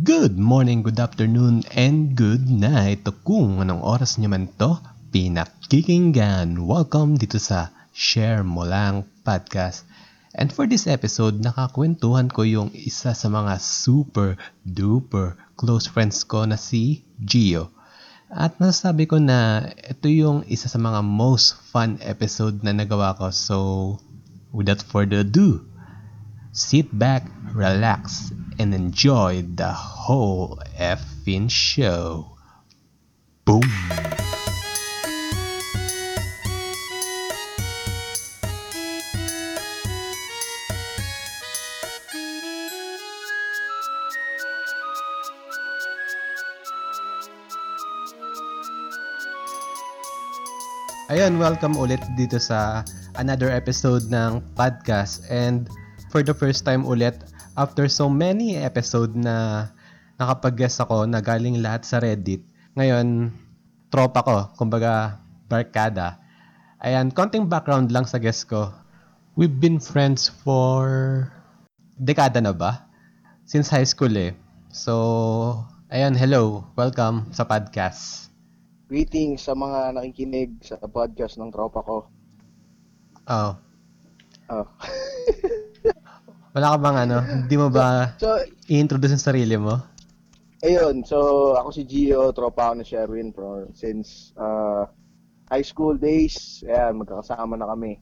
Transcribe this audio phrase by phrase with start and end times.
[0.00, 3.04] Good morning, good afternoon, and good night.
[3.04, 4.80] O Kung anong oras nyo man to,
[5.12, 6.64] pinakikinggan.
[6.64, 9.84] Welcome dito sa Share Mo Lang Podcast.
[10.32, 16.48] And for this episode, nakakwentuhan ko yung isa sa mga super duper close friends ko
[16.48, 17.68] na si Gio.
[18.32, 23.28] At nasasabi ko na ito yung isa sa mga most fun episode na nagawa ko.
[23.28, 23.56] So,
[24.48, 25.60] without further ado,
[26.52, 32.36] sit back, relax, and enjoy the whole effing show.
[33.46, 33.62] Boom!
[51.10, 52.86] Ayun, welcome ulit dito sa
[53.18, 55.26] another episode ng podcast.
[55.26, 55.66] And
[56.10, 57.14] for the first time ulit,
[57.54, 59.70] after so many episode na
[60.18, 62.42] nakapag-guest ako na galing lahat sa Reddit,
[62.74, 63.30] ngayon,
[63.94, 66.18] tropa ko, kumbaga, barkada.
[66.82, 68.74] Ayan, konting background lang sa guest ko.
[69.38, 71.30] We've been friends for
[71.94, 72.90] dekada na ba?
[73.46, 74.34] Since high school eh.
[74.74, 76.66] So, ayan, hello.
[76.74, 78.34] Welcome sa podcast.
[78.90, 82.10] Greetings sa mga nakikinig sa podcast ng tropa ko.
[83.30, 83.54] Oh,
[84.50, 84.66] Oh.
[86.50, 87.18] wala ka bang ano?
[87.22, 88.34] Hindi mo ba So,
[88.66, 89.78] i-introduce ang sarili mo?
[90.60, 91.00] ayun.
[91.02, 94.84] So, ako si Gio, tropa ako ni Sherwin for since uh,
[95.48, 96.60] high school days.
[96.68, 97.96] Ayan, magkakasama na kami.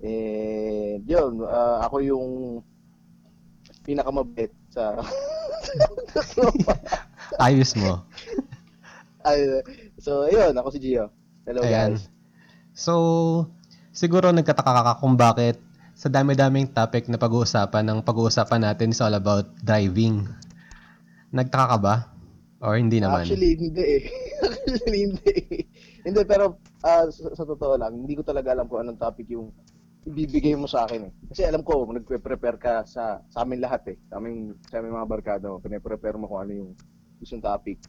[0.00, 2.28] Eh, yun, uh, ako yung
[3.84, 4.96] pinakamabit sa
[6.32, 6.72] tropa.
[7.44, 8.00] Ayos mo.
[9.20, 9.44] Ay,
[10.00, 11.12] so, ayun, ako si Gio.
[11.44, 12.00] Hello, Ayan.
[12.00, 12.08] guys.
[12.72, 12.94] So,
[13.92, 15.58] siguro nagkataka ka kung bakit
[15.98, 20.30] sa dami-daming topic na pag-uusapan ng pag-uusapan natin is all about driving.
[21.34, 21.94] Nagtaka ka ba?
[22.62, 23.26] Or hindi naman?
[23.26, 24.02] Actually, hindi eh.
[24.46, 25.34] Actually, hindi.
[26.06, 29.50] hindi, pero ah, sa, sa totoo lang, hindi ko talaga alam kung anong topic yung
[30.06, 31.12] ibibigay mo sa akin eh.
[31.34, 33.96] Kasi alam ko, nagpe-prepare ka sa, sa amin lahat eh.
[34.06, 36.70] Sa aming, sa aming mga barkada mo, pinaprepare mo kung ano yung
[37.18, 37.82] gustong topic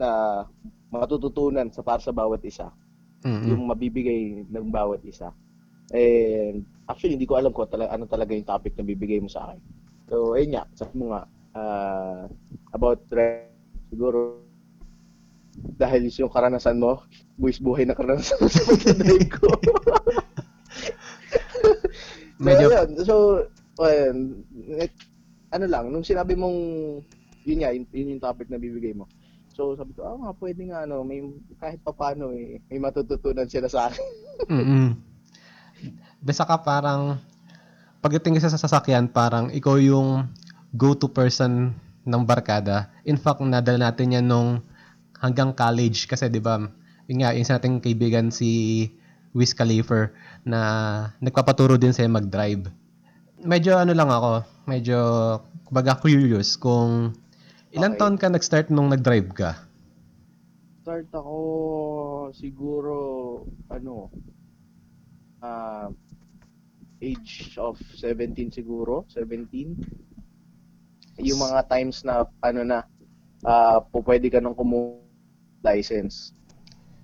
[0.00, 0.42] na
[0.88, 2.72] matututunan sa para sa bawat isa.
[3.20, 3.52] Mm-mm.
[3.52, 5.28] Yung mabibigay ng bawat isa.
[5.92, 9.48] And actually, hindi ko alam kung talaga, ano talaga yung topic na bibigay mo sa
[9.48, 9.60] akin.
[10.08, 11.22] So, ayun nga, sabi mo nga,
[11.56, 12.24] ah,
[12.76, 13.00] about
[13.88, 14.44] siguro,
[15.78, 17.00] dahil yung karanasan mo,
[17.38, 19.48] buwis buhay na karanasan mo sa pagdadrive ko.
[22.44, 23.14] Medyo- so, ayun, so,
[23.80, 24.16] ayun,
[25.54, 26.58] ano lang, nung sinabi mong,
[27.46, 29.06] yun nga, yun, yun yung topic na bibigay mo.
[29.54, 31.22] So, sabi ko, ah, nga, pwede nga, ano, may,
[31.62, 34.04] kahit papano, eh, may matututunan sila sa akin.
[34.50, 34.88] Mm-mm.
[36.24, 37.20] Basta ka parang,
[38.00, 40.24] pagdating ka sa sasakyan, parang ikaw yung
[40.72, 41.76] go-to person
[42.08, 42.88] ng barkada.
[43.04, 44.64] In fact, nadala natin yan nung
[45.20, 46.64] hanggang college kasi 'di ba?
[47.12, 48.88] Yun nga, yung sa ating kaibigan si
[49.36, 50.08] Wiz Khalifa
[50.48, 50.60] na
[51.20, 52.72] nagpapaturo din sa'yo mag-drive.
[53.44, 54.32] Medyo ano lang ako,
[54.64, 54.98] medyo
[55.68, 57.12] kumbaga curious kung
[57.68, 58.00] ilang Okay.
[58.00, 59.60] taon ka nag-start nung nag-drive ka?
[60.80, 61.36] Start ako
[62.32, 62.94] siguro
[63.68, 64.08] ano
[65.44, 65.92] ah
[67.04, 69.76] age of 17 siguro, 17.
[71.20, 72.78] Yung mga times na ano na
[73.44, 74.98] ah po pwede ka nang kumu
[75.60, 76.32] license.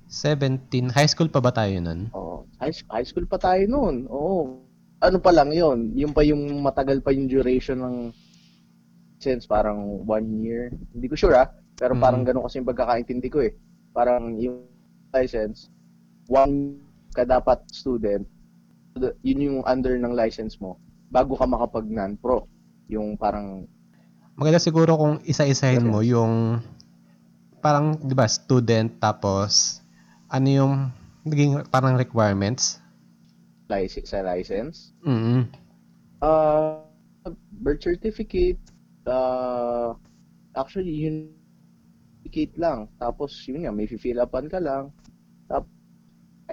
[0.08, 0.90] 17.
[0.90, 2.10] High school pa ba tayo nun?
[2.10, 4.10] Oh, high, high school pa tayo noon.
[4.10, 4.64] Oo.
[5.00, 5.94] Ano pa lang 'yon?
[5.94, 7.96] Yung pa yung matagal pa yung duration ng
[9.20, 10.72] license, parang one year.
[10.96, 12.02] Hindi ko sure ah, pero Mm.
[12.02, 13.52] parang ganun kasi yung pagkakaintindi ko eh.
[13.92, 14.64] Parang yung
[15.12, 15.68] license,
[16.26, 16.80] one
[17.12, 18.24] ka dapat student,
[19.24, 20.76] yun yung under ng license mo
[21.10, 22.46] bago ka makapag non-pro.
[22.86, 23.66] Yung parang,
[24.38, 26.64] Maganda siguro kung isa-isahin mo yung
[27.60, 29.84] parang 'di ba student tapos
[30.32, 30.74] ano yung
[31.28, 32.80] naging parang requirements?
[33.70, 34.90] license sa license.
[35.06, 35.46] Mm.
[36.18, 36.82] Uh,
[37.62, 38.58] birth certificate,
[39.06, 39.94] uh,
[40.58, 41.30] actually, yun,
[42.20, 42.90] certificate lang.
[42.98, 44.90] Tapos, yun nga, may fill upan ka lang.
[45.46, 45.70] Tapos,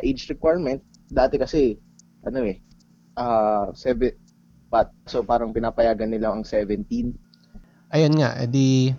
[0.06, 0.80] age requirement,
[1.10, 1.82] dati kasi,
[2.24, 2.58] ano eh,
[3.20, 4.14] uh, seven,
[4.72, 7.14] pat, so parang pinapayagan nila ang 17.
[7.94, 8.96] Ayun nga, edi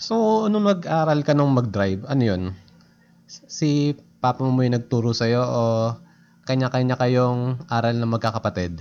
[0.00, 2.42] So, nung nag-aral ka nung mag-drive, ano yun?
[3.28, 3.92] Si
[4.24, 5.62] papa mo yung nagturo sa'yo o
[6.48, 8.80] kanya-kanya kayong aral na magkakapatid?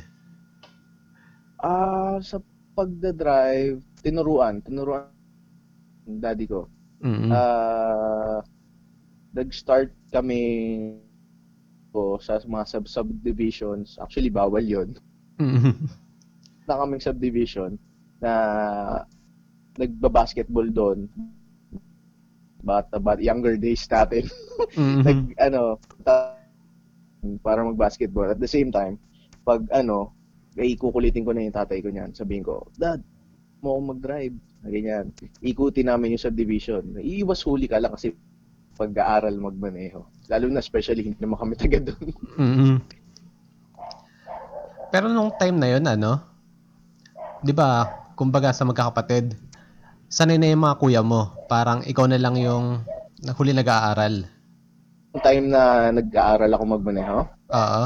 [1.59, 2.39] Ah, sa
[2.71, 5.11] pagda-drive, tinuruan, tinuruan
[6.07, 6.71] daddy ko.
[7.03, 7.35] Mm.
[7.35, 8.39] Ah,
[9.35, 10.39] nag-start kami
[11.89, 13.97] ko sa mga sub subdivisions.
[14.01, 14.95] Actually, bawal 'yon.
[15.39, 15.89] Mm.
[16.67, 17.79] Na kaming subdivision
[18.19, 18.33] na
[19.79, 21.07] nagba-basketball doon.
[22.59, 24.27] But, but younger days natin.
[24.75, 25.01] Mhm.
[25.07, 26.35] nag, ano, ta-
[27.39, 28.35] para mag-basketball.
[28.35, 28.99] At the same time,
[29.47, 30.11] pag ano,
[30.59, 32.11] ay kukulitin ko na yung tatay ko niyan.
[32.11, 32.99] Sabihin ko, Dad,
[33.63, 34.35] mo ako mag-drive.
[34.67, 35.15] Ganyan.
[35.39, 36.99] Ikutin namin yung subdivision.
[36.99, 38.11] Iiwas huli ka lang kasi
[38.79, 40.07] pag-aaral magmaneho.
[40.31, 42.07] Lalo na especially hindi naman kami taga doon.
[42.39, 42.75] Mhm.
[44.89, 46.17] Pero nung time na yun, ano,
[47.43, 47.85] di ba,
[48.17, 49.37] kumbaga sa magkakapatid,
[50.09, 51.29] sanay na yung mga kuya mo.
[51.45, 52.81] Parang ikaw na lang yung
[53.37, 54.25] huli nag-aaral.
[55.13, 57.17] Yung time na nag-aaral ako magmaneho,
[57.49, 57.83] Oo.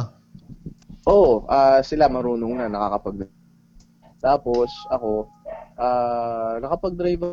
[1.03, 3.27] Oo, ah sila marunong na, nakakapag
[4.23, 5.27] Tapos, ako,
[5.75, 7.27] ah nakapag-drive,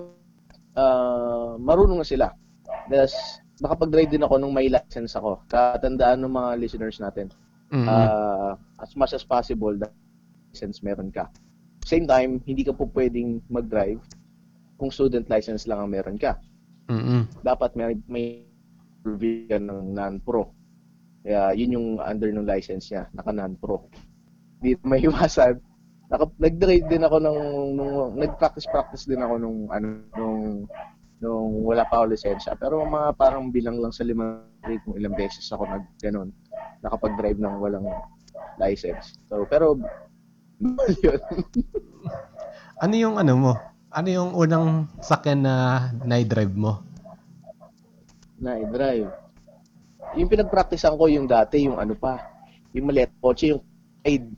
[0.75, 2.27] ah marunong na sila.
[2.91, 3.15] Tapos,
[3.61, 5.45] nakapag-drive din ako nung may license ako.
[5.47, 7.29] Katandaan ng mga listeners natin.
[7.71, 7.87] Mhm.
[7.87, 9.93] Ah, as much as possible, that
[10.51, 11.31] license meron ka.
[11.87, 14.03] Same time, hindi ka po pwedeng mag-drive
[14.81, 16.41] kung student license lang ang meron ka.
[16.91, 17.45] Mhm.
[17.45, 18.27] Dapat may, may
[19.05, 20.51] provision ng non-pro.
[21.21, 23.87] Kaya yun yung under ng license niya, naka non-pro.
[24.61, 25.61] Di may iwasan.
[26.11, 27.43] Naka, nag-drive din ako nung,
[27.77, 29.87] nung nag-practice-practice din ako nung ano
[30.17, 30.67] nung
[31.21, 32.57] nung wala pa ako lisensya.
[32.57, 36.33] Pero mga parang bilang lang sa limang trip kung ilang beses ako nag ganun,
[36.81, 37.87] nakapag-drive ng walang
[38.57, 39.17] license.
[39.29, 39.77] So, pero
[41.05, 41.21] yun.
[42.81, 43.53] Ano yung ano mo?
[43.93, 45.55] Ano yung unang sakyan na
[46.01, 46.81] na-drive mo?
[48.41, 49.05] na drive.
[50.17, 52.25] Yung pinag-practicean ko yung dati, yung ano pa,
[52.73, 53.61] yung maliit kotse, yung
[54.01, 54.33] Pride,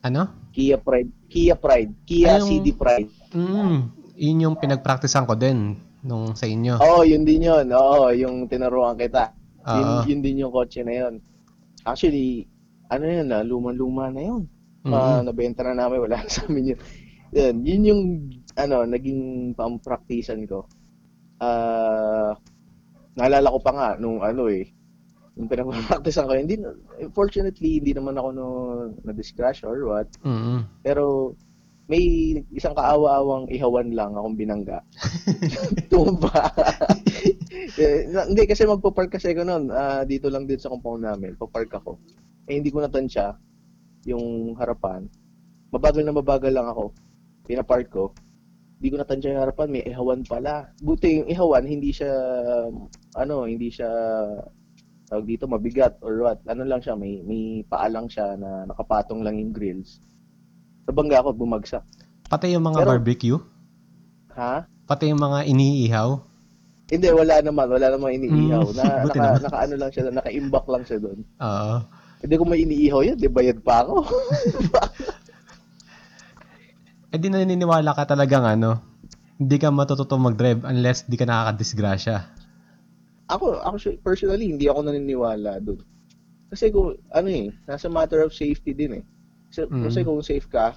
[0.00, 0.32] Ano?
[0.48, 3.12] Kia Pride, Kia Pride, Kia Ay, yung- CD Pride.
[3.36, 6.76] Mm, yun yung pinag-practicean ko din nung sa inyo.
[6.78, 7.66] Oo, yun din yun.
[7.72, 9.32] Oo, yung tinuruan kita.
[9.64, 10.00] Yun, Oo.
[10.04, 11.14] yun din yung kotse na yun.
[11.88, 12.44] Actually,
[12.92, 14.44] ano yun na, luma-luma na yun.
[14.84, 14.92] Mhm.
[14.92, 16.80] Ah, nabenta na namin, wala sa amin yun.
[17.32, 18.02] Yun, yun yung,
[18.60, 20.68] ano, naging pang-practicean ko.
[21.40, 22.36] Ah,
[23.16, 24.68] naalala ko pa nga, nung ano eh,
[25.34, 26.76] nung pinag-practicean ko, hindi, na-
[27.16, 28.46] fortunately, hindi naman ako no,
[29.02, 30.12] na-discrash or what.
[30.20, 30.84] Mhm.
[30.84, 31.32] Pero,
[31.84, 32.00] may
[32.56, 34.80] isang kaawa-awang ihawan lang akong binangga.
[35.92, 36.32] Tumba.
[37.80, 39.68] eh, hindi, kasi magpo-park kasi ako noon.
[39.68, 41.36] ah, dito lang din sa compound namin.
[41.36, 42.00] Papark ako.
[42.48, 43.36] Eh, hindi ko natansya
[44.08, 45.04] yung harapan.
[45.76, 46.96] Mabagal na mabagal lang ako.
[47.44, 48.16] Pinapark ko.
[48.80, 49.68] Hindi ko natansya yung harapan.
[49.68, 50.72] May ihawan pala.
[50.80, 52.12] Buti yung ihawan, hindi siya,
[53.20, 53.92] ano, hindi siya,
[55.12, 56.40] tawag dito, mabigat or what.
[56.48, 60.00] Ano lang siya, may, may paa lang siya na nakapatong lang yung grills.
[60.84, 61.82] Nabangga ako, bumagsak.
[62.26, 63.38] Pati yung mga Pero- barbecue?
[64.34, 64.66] Ha?
[64.84, 66.08] Pati yung mga iniihaw?
[66.84, 67.66] Hindi, wala naman.
[67.70, 68.64] Wala namang iniihaw.
[68.68, 69.40] Mm, Na, naka, naman.
[69.40, 71.18] naka, ano lang siya, naka-imbak lang siya doon.
[71.40, 71.76] Oo.
[72.20, 73.94] Hindi ko may iniihaw yan, di bayad pa ako.
[77.14, 78.82] Eh di naniniwala ka talagang ano,
[79.38, 82.16] hindi ka matututo mag-drive unless di ka nakakadisgrasya.
[83.30, 85.78] ako, ako personally, hindi ako naniniwala doon.
[86.50, 89.04] Kasi kung, ano eh, nasa matter of safety din eh.
[89.54, 89.84] Kasi, Mm.
[89.86, 90.74] kasi kung safe ka,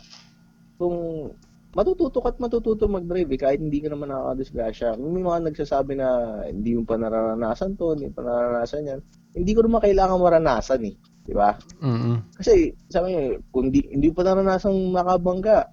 [0.77, 1.33] kung
[1.73, 5.01] matututo ka at matututo mag-drive eh, kahit hindi ka naman nakakadisgrasya.
[5.01, 6.09] May mga nagsasabi na
[6.45, 8.99] hindi mo pa nararanasan to, hindi pa nararanasan yan.
[9.33, 10.93] Hindi ko naman kailangan maranasan eh.
[11.25, 11.57] Di ba?
[11.81, 12.37] Mhm.
[12.37, 15.65] Kasi sabi niya, kung di, hindi pa naranasang makabangga,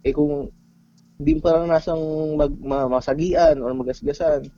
[0.00, 0.48] eh kung
[1.20, 2.00] hindi pa naranasang
[2.40, 4.48] mag, ma, masagian or magasgasan,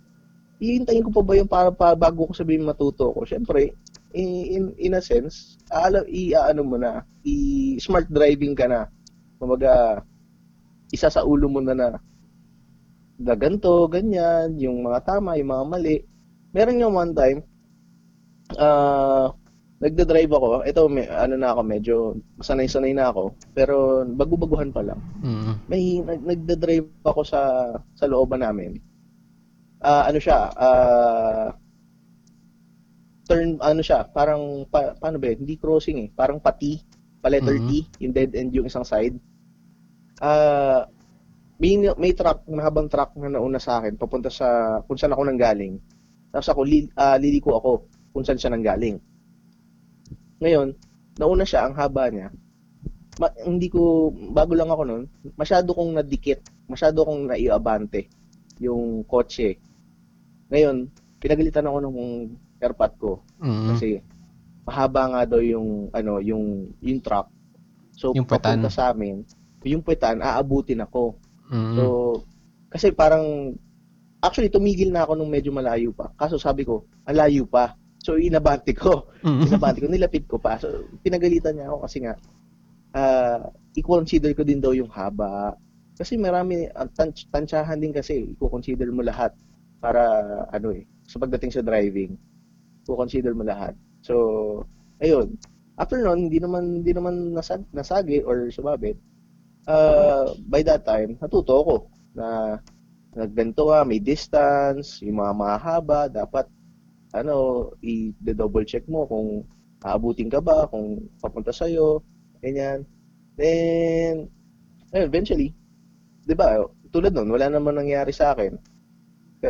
[0.59, 3.23] iintayin ko pa ba yung para, para bago ko sabihin matuto ko?
[3.27, 3.75] Siyempre,
[4.15, 8.89] in, in, a sense, alam, i, ano mo na, i, smart driving ka na.
[9.37, 10.03] Kumbaga,
[10.93, 11.89] isa sa ulo mo na na,
[13.19, 15.97] na ganito, ganyan, yung mga tama, yung mga mali.
[16.55, 17.39] Meron yung one time,
[18.57, 19.29] ah,
[19.79, 20.49] nagda-drive ako.
[20.67, 21.95] Ito, may, ano na ako, medyo
[22.43, 23.35] sanay-sanay na ako.
[23.55, 24.99] Pero bagu-baguhan pa lang.
[25.23, 25.53] Mhm.
[25.71, 27.41] May nag, nagda-drive ako sa
[27.95, 28.79] sa looban namin.
[29.79, 30.51] Ah, ano siya?
[30.59, 31.55] Ah,
[33.29, 35.29] turn ano siya, parang pa, paano ba?
[35.29, 36.81] Hindi crossing eh, parang pati,
[37.21, 37.67] pa letter Mhm.
[37.69, 37.71] T,
[38.01, 39.15] yung dead end yung isang side.
[40.19, 40.89] Ah,
[41.61, 45.77] may may truck, mahabang truck na nauna sa akin papunta sa kung saan ako nanggaling.
[46.33, 47.73] Tapos ako li, ah, liliko ako
[48.15, 48.97] kung saan siya nanggaling.
[50.39, 50.69] Ngayon,
[51.19, 52.31] nauna siya ang haba niya.
[53.19, 55.05] Ma- hindi ko bago lang ako noon,
[55.35, 58.07] masyado kong nadikit, masyado kong naiabante
[58.63, 59.59] yung kotse.
[60.51, 60.87] Ngayon,
[61.19, 61.97] pinagalitan ako ng
[62.59, 63.67] airpot ko Mhm.
[63.73, 63.89] kasi
[64.67, 67.31] mahaba nga daw yung ano, yung yung truck.
[67.95, 68.61] So Yung puwetan.
[68.63, 69.25] papunta sa amin,
[69.65, 71.17] yung puwetan aabutin ako.
[71.49, 71.75] Mhm.
[71.75, 71.83] So
[72.69, 73.57] kasi parang
[74.21, 76.11] actually tumigil na ako nung medyo malayo pa.
[76.15, 77.73] Kaso sabi ko, ang layo pa.
[77.99, 79.09] So inabante ko.
[79.25, 79.49] Mhm.
[79.49, 80.59] Inabante ko, nilapit ko pa.
[80.59, 80.69] So
[81.01, 82.15] pinagalitan niya ako kasi nga
[82.93, 83.43] ah
[83.77, 85.55] i-consider ko din daw yung haba.
[85.95, 89.35] Kasi marami, ang tan- tansyahan din kasi, i-consider mo lahat
[89.79, 90.03] para,
[90.51, 92.15] ano eh, sa pagdating sa driving,
[92.95, 93.77] i-consider mo lahat.
[94.01, 94.15] So,
[95.03, 95.37] ayun.
[95.79, 98.99] After nun, hindi naman, hindi naman nasag, nasagi or sumabit.
[99.69, 101.77] Uh, by that time, natuto ako
[102.17, 102.59] na
[103.15, 106.49] nagbento ka, may distance, yung mga mahaba, dapat
[107.13, 109.45] ano, i-double check mo kung
[109.85, 112.03] aabutin ka ba, kung papunta sa'yo,
[112.43, 112.85] ganyan.
[113.39, 114.29] Then,
[114.93, 115.55] eventually,
[116.27, 116.59] di ba,
[116.91, 118.59] tulad nun, wala naman nangyari sa akin.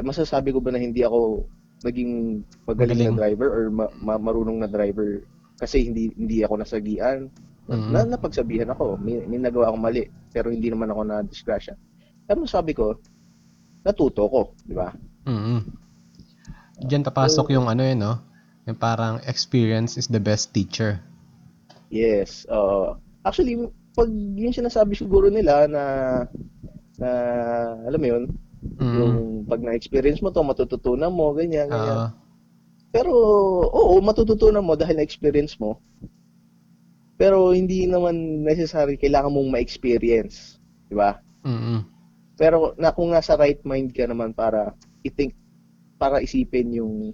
[0.04, 1.48] Masasabi ko ba na hindi ako
[1.86, 3.14] naging magaling, Magaling.
[3.14, 5.22] na driver or ma- ma- marunong na driver
[5.58, 7.30] kasi hindi hindi ako nasagian.
[7.68, 7.90] Mhm.
[7.92, 11.76] Na, napagsabihan ako, may, may nagawa akong mali, pero hindi naman ako na disgrasya.
[12.24, 12.96] Pero sabi ko,
[13.84, 14.88] natuto ko, di ba?
[15.28, 15.60] mm
[16.78, 18.14] Diyan papasok yung ano yun, no?
[18.70, 21.02] Yung parang experience is the best teacher.
[21.90, 22.46] Yes.
[22.46, 22.94] Uh,
[23.26, 23.58] actually,
[23.98, 25.84] pag yung sinasabi siguro nila na
[27.02, 27.10] na
[27.82, 28.22] alam mo yun,
[28.58, 28.96] Mm.
[28.98, 29.14] yung
[29.46, 31.98] pag na-experience mo to, matututunan mo, ganyan, ganyan.
[32.08, 32.10] Ah,
[32.90, 33.12] Pero,
[33.68, 35.78] oo, matututunan mo dahil na-experience mo.
[37.18, 40.62] Pero hindi naman necessary kailangan mong ma-experience.
[40.86, 41.18] Di ba?
[41.42, 41.98] mm
[42.38, 44.70] Pero na kung nasa right mind ka naman para
[45.02, 45.34] i-think,
[45.98, 47.10] para isipin yung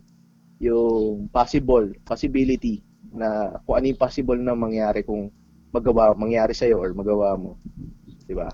[0.60, 5.32] yung possible, possibility na kung ano yung possible na mangyari kung
[5.72, 7.56] magawa, mangyari sa'yo or magawa mo.
[8.28, 8.52] Di ba?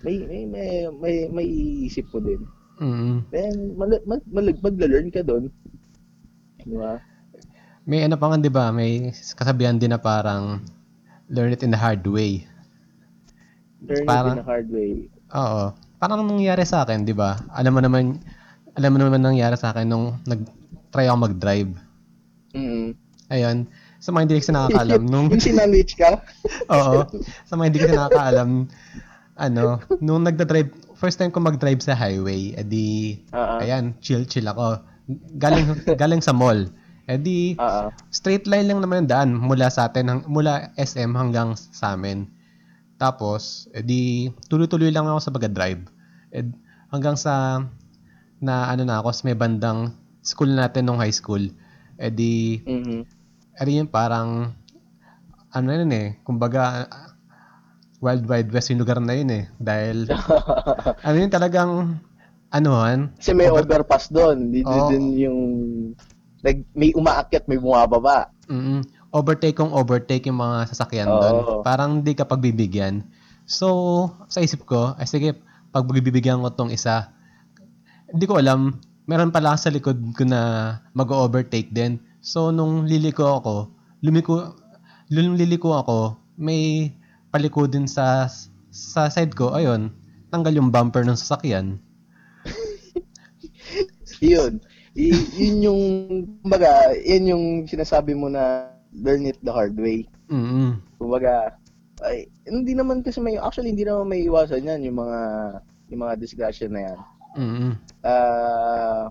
[0.00, 2.40] May, may, may, may, may iisip ko din.
[2.80, 5.52] mm Then, mag, mag, mag, magla-learn ka doon.
[6.64, 6.96] Di ba?
[7.84, 8.72] May ano pa nga, di ba?
[8.72, 10.64] May kasabihan din na parang
[11.28, 12.48] learn it in the hard way.
[13.84, 14.92] Learn Parang- it in a hard way.
[15.36, 15.72] Oo.
[16.00, 17.36] Parang nangyari sa akin, di ba?
[17.52, 18.04] Alam mo naman,
[18.72, 21.72] alam mo naman nangyari sa akin nung nag-try ako mag-drive.
[22.56, 22.96] Mm.
[23.28, 23.68] Ayun.
[24.00, 26.24] Sa mga hindi kasi nakakaalam, nung, yung sinandwich ka?
[26.72, 27.04] oo,
[27.44, 28.50] sa mga hindi kasi nakakaalam,
[29.40, 33.62] ano, nung nagda-drive, first time ko mag-drive sa highway, edi, Ah, ah.
[33.64, 34.84] ayan, chill-chill ako.
[35.34, 35.64] Galing,
[35.96, 36.68] galing sa mall.
[37.08, 37.90] Edi, Ah, ah.
[38.12, 42.28] straight line lang naman yung daan mula sa atin, hang- mula SM hanggang sa amin.
[42.94, 45.82] Tapos, edi, tuloy-tuloy lang ako sa pag-drive.
[46.30, 46.52] Ed,
[46.92, 47.64] hanggang sa,
[48.38, 51.40] na ano na ako, may bandang school natin nung high school.
[51.96, 53.00] Edi, Mhm.
[53.56, 54.52] edi yun parang,
[55.50, 56.86] ano yun eh, kumbaga,
[58.00, 59.44] Wild Wild West yung lugar na yun eh.
[59.60, 60.08] Dahil,
[61.06, 62.00] ano yun talagang,
[62.50, 64.50] anuhan, Kasi may overpass doon.
[64.50, 64.90] Dito Oo.
[64.90, 65.40] din yung
[66.42, 68.34] like, may umaakyat, may bumababa.
[68.50, 68.82] Mm,
[69.14, 71.20] overtake kung overtake yung mga sasakyan Oo.
[71.22, 71.36] doon.
[71.62, 73.06] Parang hindi ka pagbibigyan.
[73.46, 75.38] So, sa isip ko, ay sige,
[75.70, 77.14] pagbibigyan ko tong isa.
[78.10, 82.02] Hindi ko alam, meron pala sa likod ko na mag-overtake din.
[82.18, 83.70] So, nung liliko ako,
[84.02, 84.58] lumiko,
[85.10, 86.94] nung liliko ako, may
[87.30, 88.26] paliko din sa
[88.70, 89.90] sa side ko, ayun,
[90.30, 91.78] tanggal yung bumper ng sasakyan.
[94.22, 94.62] Yun.
[94.94, 95.82] Y- yun yung,
[96.42, 100.06] kumbaga, yun yung sinasabi mo na learn it the hard way.
[100.30, 101.54] Mm Kumbaga,
[102.02, 105.18] ay, hindi naman kasi may, actually, hindi naman may iwasan yan, yung mga,
[105.94, 106.98] yung mga disgrasya na yan.
[107.38, 109.06] mm Ah,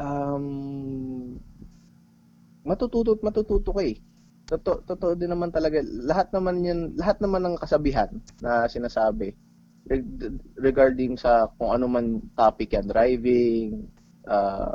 [0.00, 0.44] um,
[2.66, 3.96] matututo at matututo ka eh.
[4.50, 5.78] Totoo, totoo din naman talaga.
[5.86, 8.10] Lahat naman yan, lahat naman ng kasabihan
[8.42, 9.30] na sinasabi
[9.86, 13.86] reg- regarding sa kung ano man topic yan, driving,
[14.26, 14.74] uh,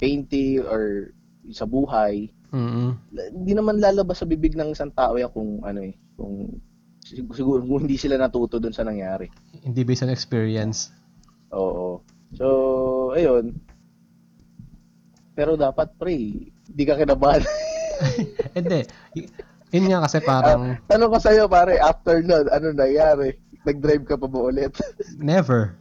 [0.00, 1.12] painting, or
[1.52, 5.94] sa buhay, mm hindi naman lalabas sa bibig ng isang tao yan kung ano eh,
[6.18, 6.50] kung
[6.98, 9.30] sig- siguro kung hindi sila natuto dun sa nangyari.
[9.62, 10.90] Hindi based on experience.
[11.54, 12.02] Oo.
[12.34, 12.46] So,
[13.14, 13.54] ayun.
[15.38, 16.14] Pero dapat pre,
[16.66, 17.46] hindi ka kinabahan.
[18.58, 18.80] Hindi.
[19.74, 23.34] Yun nga kasi parang Tanong ko sa'yo pare, after nun, ano nangyari?
[23.64, 24.76] Nag-drive ka pa ba ulit?
[25.18, 25.74] never.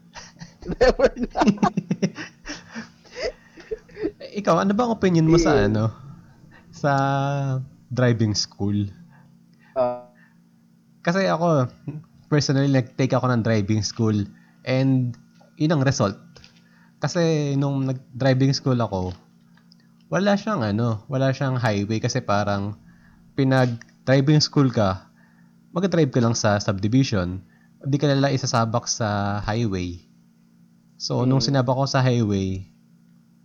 [0.80, 1.42] Never na.
[4.40, 5.92] Ikaw, ano bang opinion mo sa ano?
[6.72, 6.92] Sa
[7.92, 8.88] driving school?
[9.76, 10.08] Ah,
[11.04, 11.68] Kasi ako,
[12.32, 14.16] personally, nag-take ako ng driving school
[14.64, 15.20] and
[15.60, 16.16] yun ang result.
[17.04, 19.12] Kasi nung nag-driving school ako,
[20.14, 22.78] wala siyang ano, wala siyang highway kasi parang
[23.34, 25.10] pinag-driving school ka,
[25.74, 27.42] mag-drive ka lang sa subdivision,
[27.82, 29.98] hindi ka nila isasabak sa highway.
[30.96, 31.48] So, nung Mm.
[31.50, 32.62] sinabak ko sa highway,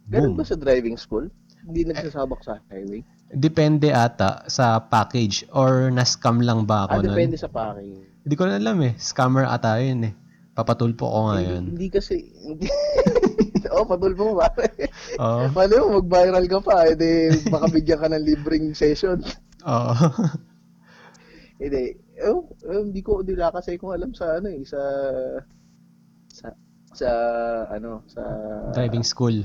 [0.07, 0.39] ganun boom.
[0.39, 1.33] ba sa driving school?
[1.65, 3.01] Hindi nagsasabak sa highway?
[3.29, 7.13] Depende ata sa package or na-scam lang ba Ah, ako nun?
[7.13, 8.05] depende sa packing.
[8.23, 8.93] Hindi ko na alam eh.
[8.97, 10.15] Scammer ata yun eh.
[10.53, 11.65] Papatulpo ko Hindi, ngayon.
[11.73, 12.69] hindi kasi, hindi.
[13.79, 14.91] oh, patulpo mo pare.
[15.23, 15.49] Oo.
[15.55, 19.23] Mali mo, mag-viral ka pa, edi baka bigyan ka ng libreng session.
[19.65, 19.93] Oo.
[21.63, 21.99] Hindi.
[22.19, 24.79] eh, eh, hindi ko dila kasi kung alam sa ano eh, sa
[26.31, 26.47] sa
[26.95, 27.11] sa
[27.71, 28.23] ano, sa
[28.75, 29.43] Driving school.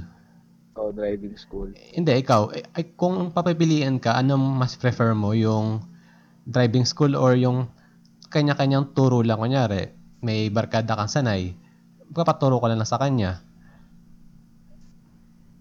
[0.74, 1.70] oh, driving school.
[1.94, 5.38] Hindi, ikaw, eh, ay, kung papipilian ka, anong mas prefer mo?
[5.38, 5.86] Yung
[6.50, 7.70] driving school or yung
[8.30, 9.38] kanya-kanyang turo lang?
[9.38, 9.94] Kunyari,
[10.26, 11.54] may barkada kang sanay,
[12.10, 13.42] papaturo ka lang sa kanya.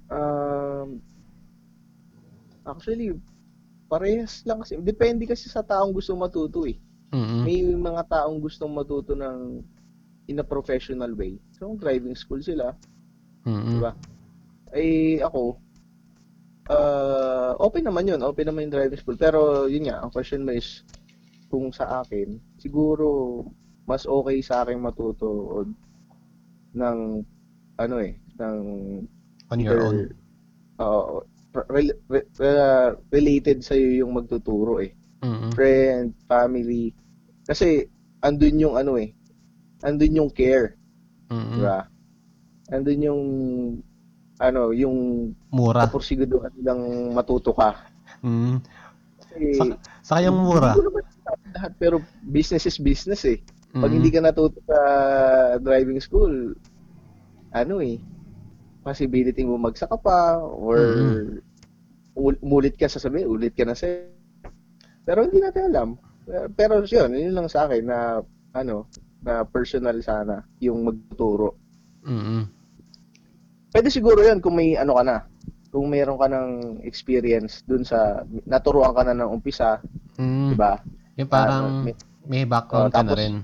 [0.08, 1.00] Um,
[2.64, 3.14] actually,
[3.90, 4.80] parehas lang kasi.
[4.80, 6.80] Depende kasi sa taong gusto matuto eh.
[7.12, 7.44] Mm-mm.
[7.44, 9.60] May mga taong gustong matuto ng
[10.32, 11.36] in a professional way.
[11.60, 12.72] So, driving school sila.
[13.44, 13.76] Mm-mm.
[13.76, 13.92] Diba?
[14.72, 15.60] Eh, ako,
[16.72, 18.24] uh, open naman yun.
[18.24, 19.18] Open naman yung driving school.
[19.20, 20.88] Pero, yun nga, ang question mo is,
[21.52, 23.44] kung sa akin, siguro,
[23.84, 25.60] mas okay sa akin matuto
[26.72, 26.98] ng,
[27.76, 28.56] ano eh, ng
[29.52, 30.08] On your own.
[30.80, 31.20] Oo.
[31.20, 32.00] Rel- re-
[32.40, 34.92] uh, related sa yung magtuturo eh.
[35.22, 35.52] Mm-mm.
[35.52, 36.90] Friend, family.
[37.44, 37.86] Kasi
[38.20, 39.12] andun yung ano eh.
[39.82, 40.74] Andun yung care,
[41.28, 41.58] Mm-mm.
[41.58, 41.86] di ba?
[42.70, 43.22] Andun yung
[44.38, 45.86] ano, yung Mura.
[45.86, 47.78] kapursiguduhan nilang matuto ka.
[48.22, 48.58] Mm.
[49.22, 49.64] Kasi, Sa,
[50.02, 50.74] sa kayang mura.
[51.54, 53.38] Lahat, pero business is business eh.
[53.72, 53.96] Pag Mm.
[54.02, 54.78] hindi ka natuto sa
[55.56, 56.52] driving school,
[57.54, 57.96] ano eh,
[58.82, 61.38] possibility mo magsak ka pa or Mm-mm.
[62.14, 63.86] ul- umulit ka sasabihin, ulit ka na sa
[65.02, 65.88] Pero hindi natin alam.
[66.54, 68.22] Pero yun, yun lang sa akin na
[68.52, 68.86] ano,
[69.18, 71.58] na personal sana yung magtuturo.
[72.02, 72.46] Mm-mm.
[73.68, 75.18] Pwede siguro yun kung may ano ka na.
[75.72, 76.50] Kung mayroon ka ng
[76.84, 79.80] experience dun sa naturuan ka na ng umpisa,
[80.14, 80.52] Mm.
[80.52, 80.76] di ba?
[81.16, 83.34] Yung parang Ano, may- may background Oh, ka na tapos- rin.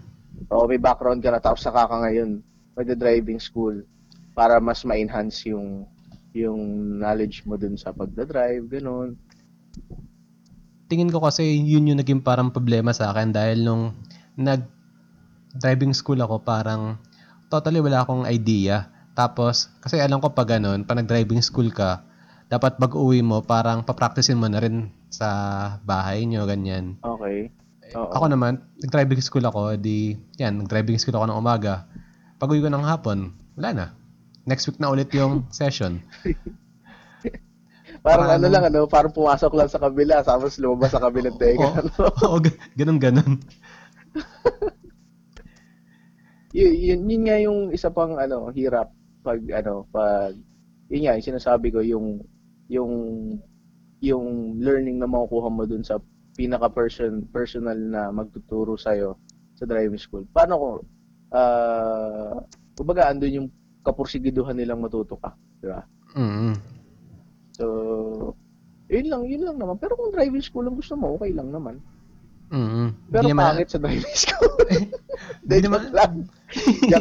[0.46, 2.38] o may background ka na tapos saka ka ngayon
[2.76, 3.74] magda-driving school
[4.38, 5.82] para mas ma-enhance yung
[6.30, 9.18] yung knowledge mo dun sa pagda-drive, ganun.
[10.86, 13.92] tingin ko kasi yun yung naging parang problema sa akin dahil nung
[14.38, 14.64] nag
[15.58, 16.96] driving school ako parang
[17.50, 18.88] totally wala akong idea.
[19.18, 22.06] Tapos, kasi alam ko pag ganun, pag nag-driving school ka,
[22.46, 25.26] dapat pag uwi mo, parang papracticein mo na rin sa
[25.82, 26.94] bahay nyo, ganyan.
[27.02, 27.50] Okay.
[27.98, 28.14] Oo.
[28.14, 31.90] Ako naman, nag-driving school ako, di, yan, nag-driving school ako ng umaga.
[32.38, 33.86] Pag uwi ko ng hapon, wala na.
[34.48, 36.00] Next week na ulit yung session.
[38.00, 41.68] Parang ano ano- lang, ano, parang pumasok lang sa kabila, tapos lumabas sa kabilang tenga.
[41.68, 43.36] Oo, oo, ga- ganun, ganun.
[46.56, 48.88] yun, yun, yun nga yung isa pang ano, hirap
[49.20, 50.32] pag ano, pag
[50.88, 52.24] yun nga, yung sinasabi ko yung
[52.72, 52.92] yung
[54.00, 56.00] yung learning na makukuha mo dun sa
[56.38, 58.94] pinaka person personal na magtuturo sa
[59.58, 60.22] sa driving school.
[60.30, 60.68] Paano ko
[61.34, 62.38] ah
[62.78, 63.48] kumbaga andun yung
[63.80, 65.80] kapursigiduhan nilang matuto ka, di ba?
[66.14, 66.54] mm
[67.52, 67.66] So
[68.88, 69.76] yun lang, yun lang naman.
[69.76, 71.76] Pero kung driving school ang gusto mo, okay lang naman.
[72.48, 74.56] mm Pero Di naman- pangit sa driving school.
[75.48, 76.12] Di naman- lang.
[76.88, 76.94] Hindi,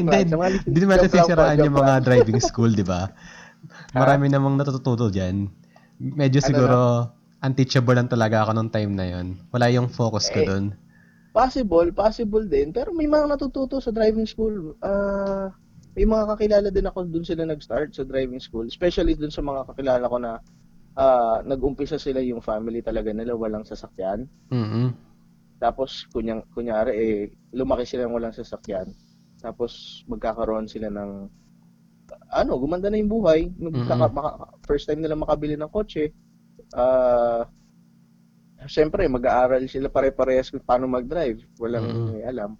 [0.65, 3.07] Hindi naman natin sisiraan yung mga driving school, di ba?
[3.95, 5.47] Marami namang natututo dyan.
[5.97, 6.77] Medyo Ano siguro
[7.39, 9.39] unteachable lang talaga ako nung time na yon.
[9.49, 10.65] Wala yung focus ko Eh, doon.
[11.31, 12.73] Possible, possible din.
[12.73, 14.73] Pero may mga natututo sa driving school.
[14.79, 15.53] Ah,
[15.97, 18.69] may mga kakilala din ako dun sila nag-start sa driving school.
[18.69, 20.37] Especially dun sa mga kakilala ko na
[20.93, 24.29] ah, nag-umpisa sila yung family talaga nila walang sasakyan.
[24.53, 24.93] mm
[25.57, 27.17] Tapos kunyang kunyari eh
[27.57, 28.93] lumaki sila ng walang sasakyan.
[29.41, 31.25] Tapos magkakaroon sila ng
[32.29, 33.49] ano, gumanda na yung buhay.
[33.57, 34.13] Magkaka- Mm-mm.
[34.13, 36.13] maka- first time nila makabili ng kotse.
[36.77, 37.49] Ah,
[38.67, 41.45] Siyempre, mag-aaral sila pare-parehas kung paano mag-drive.
[41.61, 42.09] Walang Mm-mm.
[42.11, 42.51] may alam.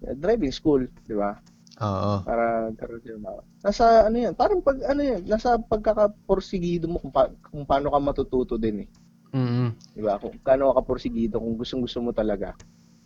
[0.00, 1.34] Driving school, di ba?
[1.78, 2.12] Oo.
[2.26, 7.14] Para karoon sila ma- Nasa ano yan, parang pag ano yan, nasa pagkakapursigido mo kung,
[7.14, 8.88] pa- kung paano ka matututo din eh.
[9.34, 10.18] mm Di ba?
[10.18, 12.54] Kung paano ka porsigido, kung gustong gusto mo talaga.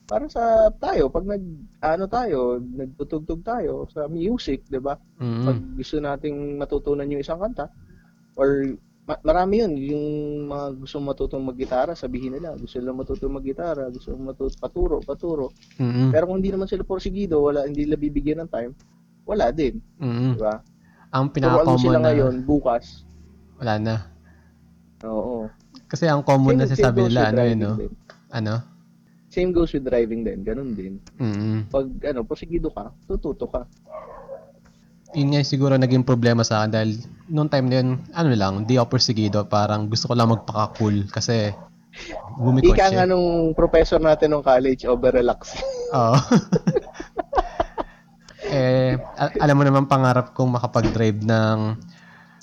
[0.09, 1.45] Para sa tayo, pag nag,
[1.81, 4.97] ano tayo, nagtutugtog tayo sa music, di ba?
[5.21, 7.69] Pag mm gusto nating matutunan yung isang kanta,
[8.37, 10.07] or ma- marami yun, yung
[10.47, 15.47] mga gusto matutong maggitara, sabihin nila, gusto nila matutong maggitara, gusto matutong paturo, paturo.
[15.79, 18.73] mm Pero kung hindi naman sila porsigido, wala, hindi nila bibigyan ng time,
[19.27, 20.63] wala din, mm di ba?
[21.13, 23.03] Ang pinaka-common sila na, ngayon, bukas,
[23.59, 23.95] wala na.
[25.03, 25.51] oo.
[25.91, 27.75] Kasi ang common na Same- same goes nila, ano yun, no?
[27.77, 27.93] din.
[28.33, 28.55] Ano?
[29.33, 31.03] Same goes with driving din, ganun din.
[31.19, 33.67] mm pag ano, porsigido ka, tututo ka.
[35.13, 36.91] Yun nga siguro naging problema sa akin dahil
[37.33, 39.49] noong time na yun, ano lang, di ako persigido.
[39.49, 41.51] Parang gusto ko lang magpaka-cool kasi
[41.93, 42.93] Ika bumikotse.
[42.93, 45.57] nga nung professor natin nung college, over-relax.
[45.97, 46.17] Oo.
[48.49, 51.59] eh, a- alam mo naman pangarap kong makapag-drive ng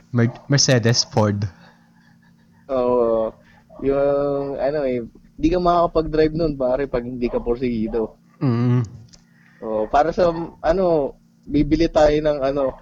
[0.09, 1.45] Mer- Mercedes Ford.
[2.67, 3.29] Oo.
[3.79, 5.05] yung, ano eh,
[5.39, 8.19] Hindi ka makakapag-drive nun, pare, pag hindi ka porsigido.
[8.43, 8.83] Mm.
[9.63, 11.15] Oh, para sa, ano,
[11.47, 12.75] bibili tayo ng, ano,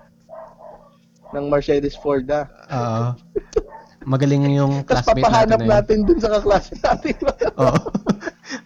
[1.32, 2.46] ng Mercedes Ford, ah.
[2.70, 3.06] Oo.
[4.08, 5.60] magaling yung Tapos classmate papahanap natin.
[5.60, 5.76] na yun.
[5.76, 7.16] natin dun sa kaklase natin.
[7.60, 7.78] Oo.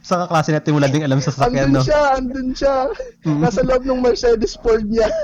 [0.06, 1.88] sa kaklase natin wala ding alam sa sasakyan, andun no?
[1.88, 2.76] siya, andun siya.
[3.26, 3.40] Mm.
[3.42, 5.10] Nasa loob ng Mercedes Ford niya.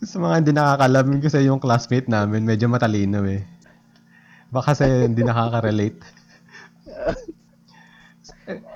[0.00, 3.44] Sa mga hindi nakakalam kasi yung classmate namin medyo matalino eh.
[4.50, 6.00] Baka kasi hindi nakaka-relate.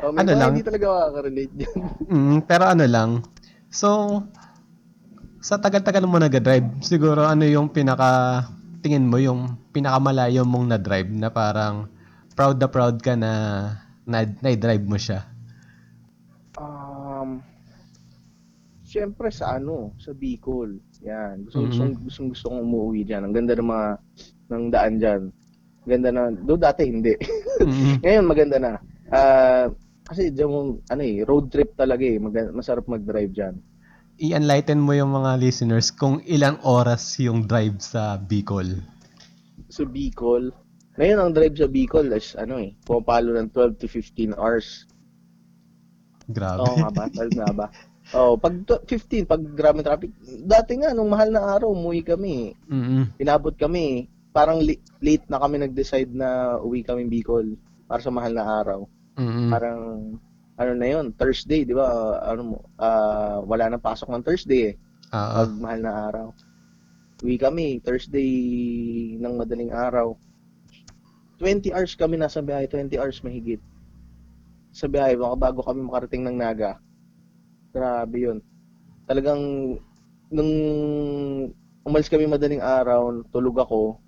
[0.04, 0.54] Oh, Ano lang?
[0.54, 1.76] Hindi talaga makaka-relate dyan.
[2.06, 3.10] Mm, pero ano lang.
[3.74, 4.22] So,
[5.44, 8.40] sa tagal-tagal mo nag-drive, siguro ano yung pinaka,
[8.80, 11.84] tingin mo yung pinakamalayo mong na-drive na parang
[12.32, 13.32] proud na proud ka na
[14.08, 15.20] na, na-drive mo siya.
[16.56, 17.44] Um,
[18.84, 20.78] Siyempre sa ano, sa Bicol.
[21.02, 21.44] Yan.
[21.50, 21.66] Gusto, Mhm.
[21.66, 23.26] gusto, gusto, gusto kong umuwi dyan.
[23.26, 23.88] Ang ganda ng mga,
[24.54, 25.22] ng daan dyan.
[25.84, 27.12] Ganda na, do dati hindi.
[27.54, 28.72] Mm, Ngayon maganda na.
[29.14, 29.70] Ah,
[30.02, 32.18] kasi dyan mo, ano eh, road trip talaga eh.
[32.18, 33.54] Mag- masarap mag-drive dyan.
[34.16, 38.78] I-enlighten mo yung mga listeners kung ilang oras yung drive sa Bicol.
[39.66, 40.54] Sa Bicol,
[40.94, 44.86] ngayon ang drive sa Bicol is ano eh, pumapalo ng 12 to 15 hours.
[46.30, 46.62] Grabe.
[46.62, 47.04] Oo nga ba?
[47.26, 47.66] 12 nga ba?
[48.12, 50.12] Oh, pag to- 15, pag grabe traffic.
[50.44, 52.52] Dati nga, nung mahal na araw, umuwi kami.
[52.68, 54.06] Mm, Inabot kami.
[54.28, 57.56] Parang li- late na kami nag-decide na uwi kami Bicol
[57.88, 58.84] para sa mahal na araw.
[59.16, 59.80] mm, Parang,
[60.54, 62.18] ano na yun, Thursday, di ba?
[62.22, 64.74] ano mo, ah, wala nang pasok ng Thursday eh.
[65.10, 65.34] Oo.
[65.42, 66.26] Pag mahal na araw.
[67.22, 68.30] Uwi kami, Thursday
[69.18, 70.14] ng madaling araw.
[71.42, 73.58] 20 hours kami nasa biyahe, 20 hours mahigit.
[74.70, 76.78] Sa biyahe, baka bago kami makarating ng Naga.
[77.74, 78.38] Grabe yun.
[79.10, 79.42] Talagang,
[80.30, 80.52] nung
[81.82, 83.98] umalis kami madaling araw, tulog ako.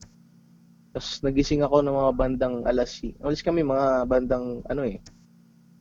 [0.95, 4.97] Tapos nagising ako ng mga bandang alas, umalis kami mga bandang, ano eh,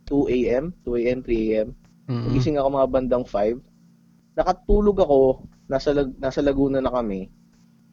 [0.06, 1.68] 2 a.m., 2 a.m., 3 a.m.
[2.08, 3.60] mm, Nagising ako mga bandang 5.
[4.38, 5.20] Nakatulog ako,
[5.66, 7.30] nasa, Lag- nasa Laguna na kami.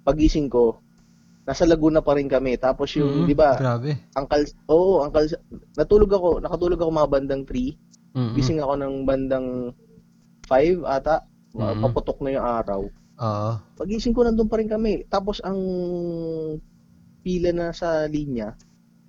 [0.04, 0.82] Pagising ko,
[1.48, 2.58] nasa Laguna pa rin kami.
[2.60, 3.96] Tapos yung, mm, di ba, Grabe.
[4.12, 5.24] angkal, oo, angkal,
[5.78, 7.72] natulog ako, nakatulog ako mga bandang 3.
[8.12, 9.48] Mm, Gising ako ng bandang
[10.44, 11.24] 5 ata.
[11.52, 11.80] Mhm.
[11.84, 12.80] Paputok na yung araw.
[13.22, 13.52] Oo.
[13.76, 15.04] Pagising ko, nandun pa rin kami.
[15.08, 15.60] Tapos ang
[17.22, 18.52] pila na sa linya,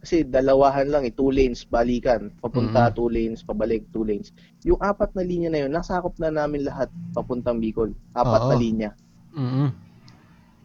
[0.03, 2.27] kasi dalawahan lang eh, two lanes, balikan.
[2.43, 2.95] Papunta, Mhm.
[2.99, 4.35] two lanes, pabalik, two lanes.
[4.67, 7.95] Yung apat na linya na yun, nasakop na namin lahat papuntang Bicol.
[8.11, 8.49] Apat Oo.
[8.51, 8.89] na linya.
[9.31, 9.71] Mm,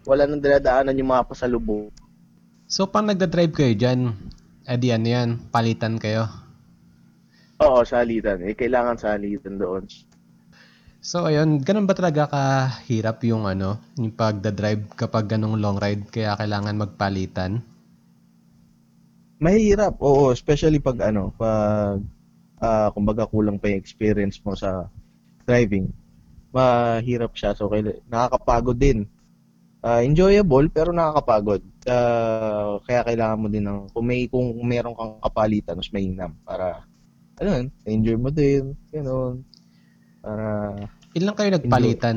[0.08, 1.92] Wala nang dinadaanan yung mga pasalubong.
[2.66, 4.16] So, pag nagda-drive kayo dyan,
[4.64, 6.26] edi ano yan, palitan kayo.
[7.60, 8.42] Oo, salitan.
[8.42, 9.84] Eh, kailangan salitan doon.
[10.98, 16.34] So, ayun, ganun ba talaga kahirap yung ano, yung pagda-drive kapag ganong long ride, kaya
[16.34, 17.62] kailangan magpalitan?
[19.38, 22.02] Mahirap, oo, especially pag ano, pag
[22.58, 24.90] ah, kumbaga kulang pa yung experience mo sa
[25.46, 25.86] driving.
[26.50, 29.06] Mahirap siya, so kaila- nakakapagod din.
[29.78, 31.62] Ah, enjoyable pero nakakapagod.
[31.86, 36.82] Ah, kaya kailangan mo din ng kung may kung meron kang kapalitan, mas mainam para
[37.38, 39.38] ano yun, enjoy mo din, gano'n.
[40.18, 40.46] Para
[41.14, 42.16] Ilan kayo nagpalitan?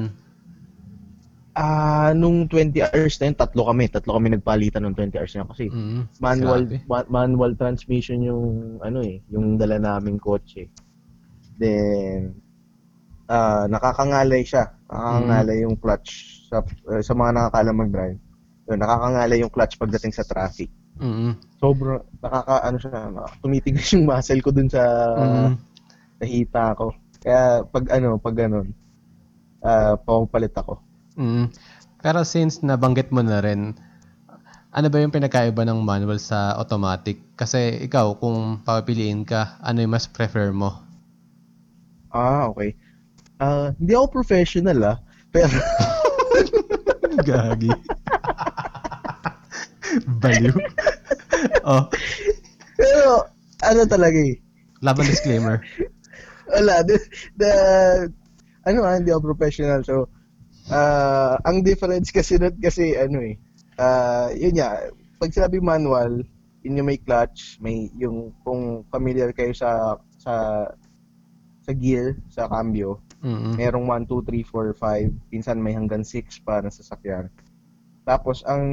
[1.61, 5.45] Ah nung 20 hours na yun, tatlo kami, tatlo kami nagpalitan nung 20 hours na
[5.45, 8.43] yun kasi Mm, manual ma- manual transmission yung
[8.81, 10.65] ano eh, yung dala naming kotse.
[11.61, 12.33] Then
[13.29, 14.73] ah nakakangalay siya.
[14.89, 16.09] Nakakangalay yung clutch
[16.49, 18.19] sa eh, sa mga nakakalam mag-drive.
[18.67, 20.67] Yun, nakakangalay yung clutch pagdating sa traffic.
[20.97, 24.81] Mm, Sobrang nakaka ano siya, na- tumitigas yung muscle ko dun sa
[25.13, 25.49] mm,
[26.19, 26.89] nahita ko.
[27.21, 28.67] Kaya pag ano, pag ganun,
[29.61, 30.81] ah papalit ako.
[31.17, 31.45] Mm.
[32.01, 33.77] Pero since nabanggit mo na rin,
[34.71, 37.19] ano ba yung pinakaiba ng manual sa automatic?
[37.37, 40.81] Kasi ikaw, kung papipiliin ka, ano yung mas prefer mo?
[42.11, 42.73] Ah, okay.
[43.41, 44.97] Ah, hindi ako professional ah,
[45.33, 45.51] pero
[47.27, 47.71] Gagi.
[50.23, 50.55] Baliw.
[51.67, 51.83] oh,
[52.79, 53.27] pero
[53.67, 54.39] ano talaga eh,
[54.79, 55.59] laban disclaimer.
[56.53, 56.83] Wala.
[56.83, 56.95] The,
[57.39, 57.51] the,
[58.67, 59.83] ano ah, hindi ako professional.
[59.83, 60.07] So,
[60.71, 63.35] ah ang difference kasi nun kasi ano eh,
[63.77, 66.23] ah yun nga, pag sinabi manual,
[66.63, 70.65] yun yung may clutch, may yung kung familiar kayo sa sa
[71.61, 76.41] sa gear, sa cambio, Mm, merong 1, 2, 3, 4, 5, pinsan may hanggang 6
[76.41, 77.29] pa na sasakyan.
[78.01, 78.65] Tapos ang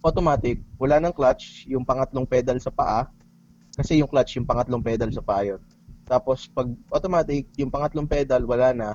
[0.00, 3.12] automatic, wala nang clutch, yung pangatlong pedal sa paa,
[3.76, 5.60] kasi yung clutch yung pangatlong pedal sa paa yun.
[6.08, 8.88] Tapos pag automatic, yung pangatlong pedal wala na,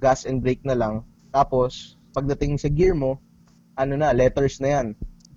[0.00, 1.04] gas and brake na lang.
[1.34, 3.18] Tapos pagdating sa gear mo,
[3.74, 4.86] ano na, letters na yan.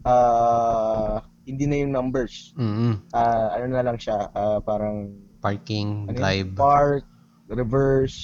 [0.05, 2.53] Ah, hindi na yung numbers.
[2.53, 3.01] Mm.
[3.10, 5.10] Ah, ano na lang siya, ah, parang
[5.41, 6.21] Parking, ano yun?
[6.21, 6.49] drive.
[6.53, 7.03] park,
[7.49, 8.17] reverse,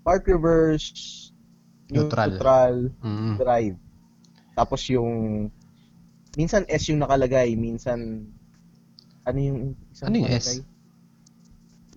[0.00, 1.28] park reverse,
[1.92, 2.32] Neutral.
[2.32, 3.34] neutral, Mm.
[3.36, 3.76] drive.
[4.56, 5.12] Tapos yung
[6.32, 8.24] minsan S yung nakalagay, minsan
[9.28, 9.58] ano yung
[10.00, 10.64] Ano yung nakalagay?
[10.64, 10.64] S?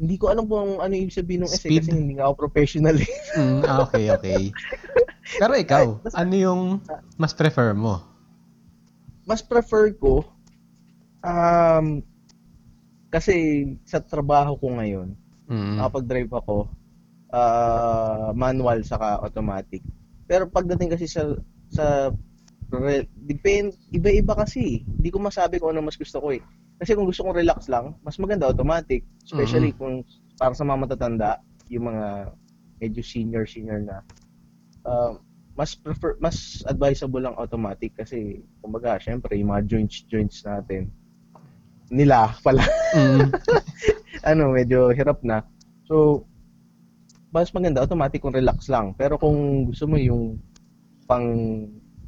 [0.04, 1.88] Hindi ko alam kung ano yung sabihin ng Speed?
[1.88, 3.08] kasi hindi nga ako professional eh.
[3.40, 4.52] Mm, okay, okay.
[5.40, 6.62] Pero ikaw, ano yung
[7.16, 8.04] mas prefer mo?
[9.24, 10.28] Mas prefer ko
[11.24, 12.04] um
[13.08, 15.16] kasi sa trabaho ko ngayon,
[15.48, 15.80] Mm.
[15.80, 16.68] nakapag-drive ako
[17.32, 19.80] ah, manual saka automatic.
[20.28, 21.32] Pero pagdating kasi sa
[21.72, 22.12] sa
[22.82, 24.82] re- depend iba-iba kasi.
[24.88, 26.42] Hindi ko masabi kung ano mas gusto ko eh.
[26.82, 30.02] Kasi kung gusto kong relax lang, mas maganda automatic, especially kung
[30.42, 31.38] para sa mga matatanda,
[31.70, 32.34] yung mga
[32.82, 34.02] medyo senior senior na.
[34.84, 35.16] ah,
[35.54, 40.90] mas prefer mas advisable lang automatic kasi kumbaga syempre yung mga joints joints natin
[41.94, 43.30] nila pala Mm.
[44.30, 45.42] ano, medyo hirap na.
[45.90, 46.26] So,
[47.34, 48.94] mas maganda, automatic kung relax lang.
[48.94, 50.38] Pero kung gusto mo yung
[51.10, 51.26] pang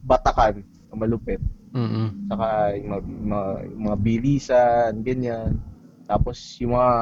[0.06, 1.42] batakan, na malupit,
[1.76, 2.32] Mm.
[2.32, 2.48] saka
[2.80, 5.52] yung mga, mga, yung mga bilisan, ganyan.
[6.08, 6.94] Tapos yung mga,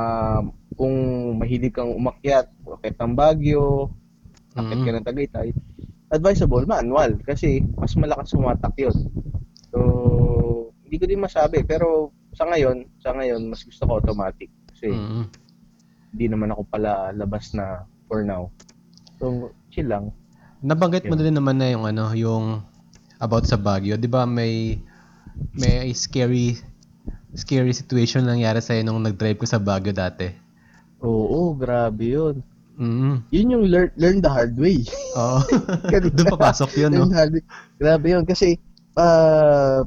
[0.73, 0.95] kung
[1.37, 3.93] mahilig kang umakyat, umakyat ng Baguio,
[4.57, 4.97] umakyat ka Mm.
[4.97, 5.47] ng Tagaytay,
[6.09, 7.21] advisable, manual.
[7.21, 8.95] Kasi mas malakas sumatak yun.
[9.69, 9.79] So,
[10.81, 11.61] hindi ko din masabi.
[11.61, 14.49] Pero sa ngayon, sa ngayon, mas gusto ko automatic.
[14.73, 15.25] Kasi Mm.
[16.17, 18.49] hindi naman ako pala labas na for now.
[19.21, 20.09] So, chill lang.
[20.65, 22.65] Nabanggit mo din naman na yung ano, yung
[23.23, 23.95] about sa Baguio.
[23.95, 24.83] 'Di ba may
[25.55, 26.59] may scary
[27.33, 30.27] scary situation nangyari sa nung nag-drive ko sa Baguio dati.
[30.99, 32.35] Oo, grabe yun.
[32.73, 33.15] Mm.
[33.29, 34.81] Yun yung learn, learn the hard way.
[35.13, 35.39] Oo.
[36.17, 37.05] Doon papasok 'yun, no.
[37.77, 38.25] Grabe yun.
[38.25, 38.57] Kasi,
[38.97, 39.85] ah,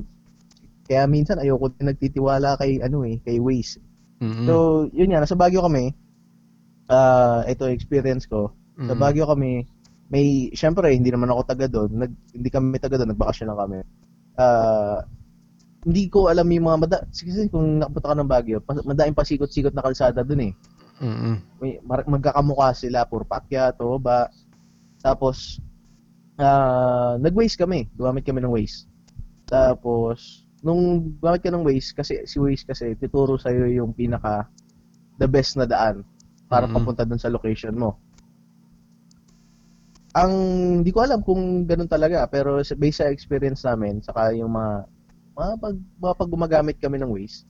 [0.87, 3.83] kaya minsan ayoko din nagtitiwala kay, ano eh, kay Waze.
[4.22, 4.46] Mm.
[4.46, 5.90] So, yun nga, nasa Baguio kami.
[6.87, 8.55] Ah, ito experience ko.
[8.79, 9.01] Sa Mm.
[9.03, 9.66] Baguio kami,
[10.07, 11.90] may, syempre, hindi naman ako taga doon.
[11.99, 13.79] Nag, hindi kami taga doon, nagbakasyon lang kami.
[14.38, 15.01] Ah,
[15.87, 19.75] hindi ko alam yung mga mada, kasi kung nakapunta ka ng Baguio, pas, madaing pasikot-sikot
[19.75, 20.53] na kalsada doon eh.
[21.03, 21.37] Mm.
[21.61, 24.31] May, mar- magkakamukha sila, puro pakyat, o ba.
[25.03, 25.59] Tapos,
[26.38, 27.87] ah, nag-waste kami.
[27.95, 28.87] Gumamit kami ng Waze.
[29.47, 34.49] Tapos, nung gumamit ka ng Waze, kasi si Waze kasi, tuturo sa'yo yung pinaka
[35.19, 36.03] the best na daan
[36.47, 36.75] para Mhm.
[36.75, 37.99] papunta dun sa location mo.
[40.17, 40.33] Ang,
[40.81, 44.89] hindi ko alam kung ganun talaga, pero sa- based sa experience namin, saka yung mga,
[45.37, 47.45] mga pag, mga pag gumagamit kami ng Waze,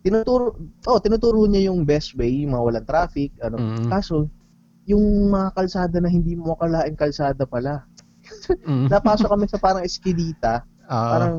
[0.00, 0.56] tinuturo,
[0.88, 3.88] oh, tinuturo niya yung best way, yung mga walang traffic, ano, Mm.
[3.90, 4.24] Kaso,
[4.88, 7.84] yung mga kalsada na hindi mo akalain kalsada pala.
[8.64, 8.88] Mm.
[8.92, 11.36] Napasok kami sa parang eskinita, Ah, parang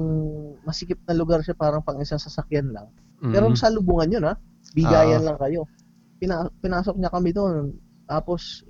[0.61, 2.85] masikip na lugar siya, parang pang isang sasakyan lang.
[3.17, 3.33] mm.
[3.33, 4.37] Pero sa lubungan yun ha,
[4.77, 5.33] bigayan Ah.
[5.33, 5.65] lang kayo.
[6.21, 7.73] Pina, pinasok niya kami doon,
[8.05, 8.61] tapos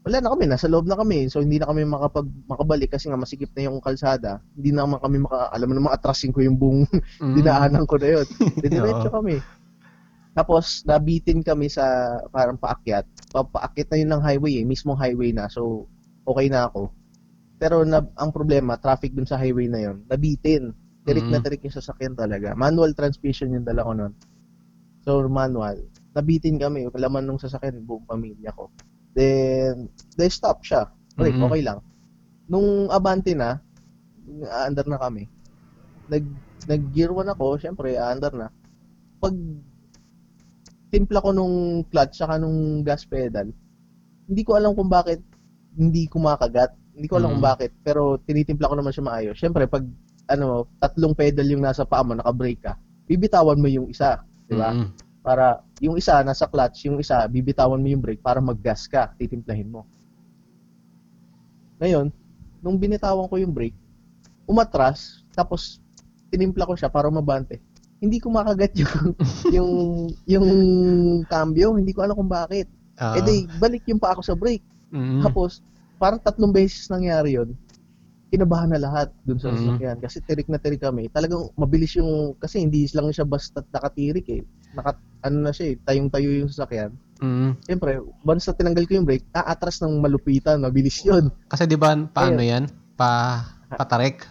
[0.00, 3.20] wala na kami, nasa loob na kami, so hindi na kami makapag, makabalik kasi nga
[3.20, 4.40] masikip na yung kalsada.
[4.56, 6.88] Hindi na naman kami maka, alam mo naman, atrasin ko yung buong
[7.20, 7.36] Mm.
[7.36, 8.26] dinaanan ko na yun.
[8.64, 9.16] Didiretso Oo.
[9.20, 9.36] kami.
[10.32, 11.84] Tapos, nabitin kami sa
[12.32, 13.04] parang paakyat.
[13.28, 14.64] Pa paakyat na yun ng highway eh.
[14.64, 15.50] Mismong highway na.
[15.52, 15.84] So,
[16.24, 16.88] okay na ako.
[17.60, 20.72] Pero na, ang problema, traffic dun sa highway na yun, nabitin.
[21.04, 21.44] Tirik na Mm.
[21.44, 22.56] tirik yung sasakyan talaga.
[22.56, 24.12] Manual transmission yung dala ko nun.
[25.04, 25.76] So, manual.
[26.16, 26.88] Nabitin kami.
[26.96, 28.72] Laman nung sasakyan, buong pamilya ko.
[29.14, 30.86] Then, they stop siya.
[31.18, 31.44] Break, Mhm.
[31.50, 31.78] okay lang.
[32.46, 33.58] Nung abante na,
[34.46, 35.26] aandar na kami.
[36.06, 36.24] Nag,
[36.66, 38.48] nag-gear 1 ako, syempre, aandar na.
[39.18, 39.34] Pag
[40.90, 43.50] timpla ko nung clutch saka nung gas pedal,
[44.26, 45.22] hindi ko alam kung bakit
[45.78, 46.74] hindi kumakagat.
[46.94, 47.34] Hindi ko alam Mhm.
[47.38, 49.38] kung bakit, pero tinitimpla ko naman siya maayos.
[49.38, 49.86] Syempre, pag
[50.30, 54.70] ano, tatlong pedal yung nasa paa mo, naka-brake ka, bibitawan mo yung isa, di ba?
[54.70, 54.90] Mm.
[55.20, 59.68] Para yung isa nasa clutch, yung isa bibitawan mo yung brake para mag-gas ka, titimplahin
[59.68, 59.84] mo.
[61.80, 62.12] Ngayon,
[62.60, 63.76] nung binitawan ko yung brake,
[64.48, 65.80] umatras, tapos
[66.28, 67.60] tinimpla ko siya para mabante.
[68.00, 69.12] Hindi ko makagat yung
[69.56, 69.70] yung
[70.24, 70.48] yung
[71.28, 72.68] cambio, hindi ko alam kung bakit.
[72.96, 74.64] Ah, Eh di, balik yung pa ako sa brake.
[74.92, 75.24] mm.
[75.24, 75.64] Tapos,
[75.96, 77.52] parang tatlong beses nangyari yon
[78.30, 79.58] kinabahan na lahat dun sa Mhm.
[79.58, 79.96] sasakyan.
[79.98, 81.10] Kasi tirik na tirik kami.
[81.10, 84.42] Talagang mabilis yung, kasi hindi lang siya basta nakatirik eh.
[84.72, 84.94] Naka,
[85.26, 86.94] ano na siya eh, tayong-tayo yung sasakyan.
[87.20, 87.52] Mm.
[87.68, 91.28] Siyempre, once na tinanggal ko yung brake, aatras ng malupitan, mabilis yun.
[91.52, 92.64] Kasi 'di ba paano 'yan?
[92.96, 93.44] Pa
[93.76, 94.24] patarik.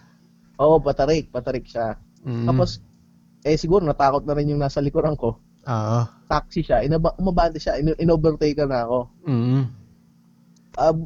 [0.58, 1.96] Oo, patarik, patarik siya.
[2.26, 2.50] Mm.
[2.50, 2.82] Tapos,
[3.46, 5.38] eh siguro natakot na rin yung nasa likuran ko.
[5.70, 6.00] Oo.
[6.26, 9.00] Taxi siya, inaba, umabante siya, in- in-overtake na ako.
[9.30, 9.64] Mm.
[10.82, 10.98] Um,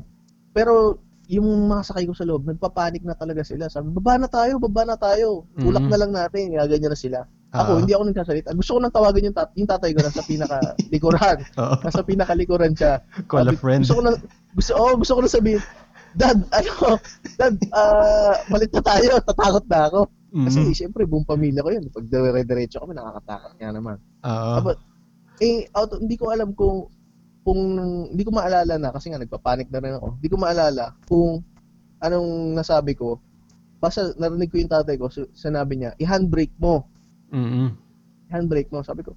[0.56, 3.68] pero yung mga sakay ko sa loob, nagpapanik na talaga sila.
[3.68, 5.48] Sabi, baba na tayo, baba na tayo.
[5.56, 5.92] Tulak Mhm.
[5.92, 6.52] na lang natin.
[6.52, 7.20] Gaganyan na sila.
[7.54, 7.80] Ako, Oo.
[7.80, 8.50] hindi ako nagsasalita.
[8.52, 11.38] Gusto ko nang tawagan yung, tat- yung tatay ko nasa pinaka-likuran.
[11.62, 11.76] Oo.
[11.80, 12.94] nasa pinaka-likuran siya.
[13.26, 13.82] Call a Sabi- friend.
[13.86, 14.12] Gusto ko na,
[14.52, 15.62] gusto, oh, gusto ko na sabihin,
[16.14, 17.02] Dad, ano,
[17.36, 20.02] Dad, ah, palit na tayo, tatakot na ako.
[20.34, 20.74] Kasi Mm.
[20.74, 21.86] siyempre, buong pamilya ko yun.
[21.90, 23.98] Pag dire-diretso kami, nakakatakot nga naman.
[24.22, 24.54] Oo.
[24.60, 24.72] Aba,
[25.40, 26.90] eh, auto, hindi ko alam kung,
[27.43, 27.60] kung,
[28.10, 31.43] hindi ko maalala na, kasi nga nagpapanik na rin ako, hindi ko maalala kung
[31.99, 33.19] anong nasabi ko.
[33.84, 36.88] Basta narinig ko yung tatay ko, sinabi niya, i-handbrake mo.
[37.34, 37.75] Mm.
[38.34, 38.82] handbrake mo.
[38.82, 39.13] Sabi ko,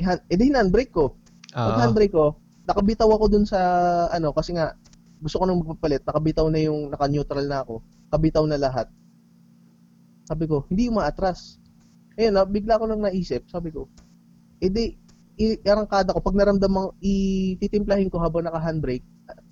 [0.00, 1.12] i-hand, eh di handbrake ko.
[1.52, 1.82] Pag Oo.
[1.82, 3.58] handbrake ko, nakabitaw ako dun sa,
[4.08, 4.72] ano, kasi nga,
[5.20, 8.88] gusto ko nang magpapalit, nakabitaw na yung, naka-neutral na ako, kabitaw na lahat.
[10.24, 11.58] Sabi ko, hindi umaatras.
[12.14, 13.90] Ayun, na, bigla ko lang naisip, sabi ko,
[14.60, 14.96] eh di,
[15.40, 19.04] i-arangkada ko, pag naramdaman, ititimplahin ko habang naka-handbrake,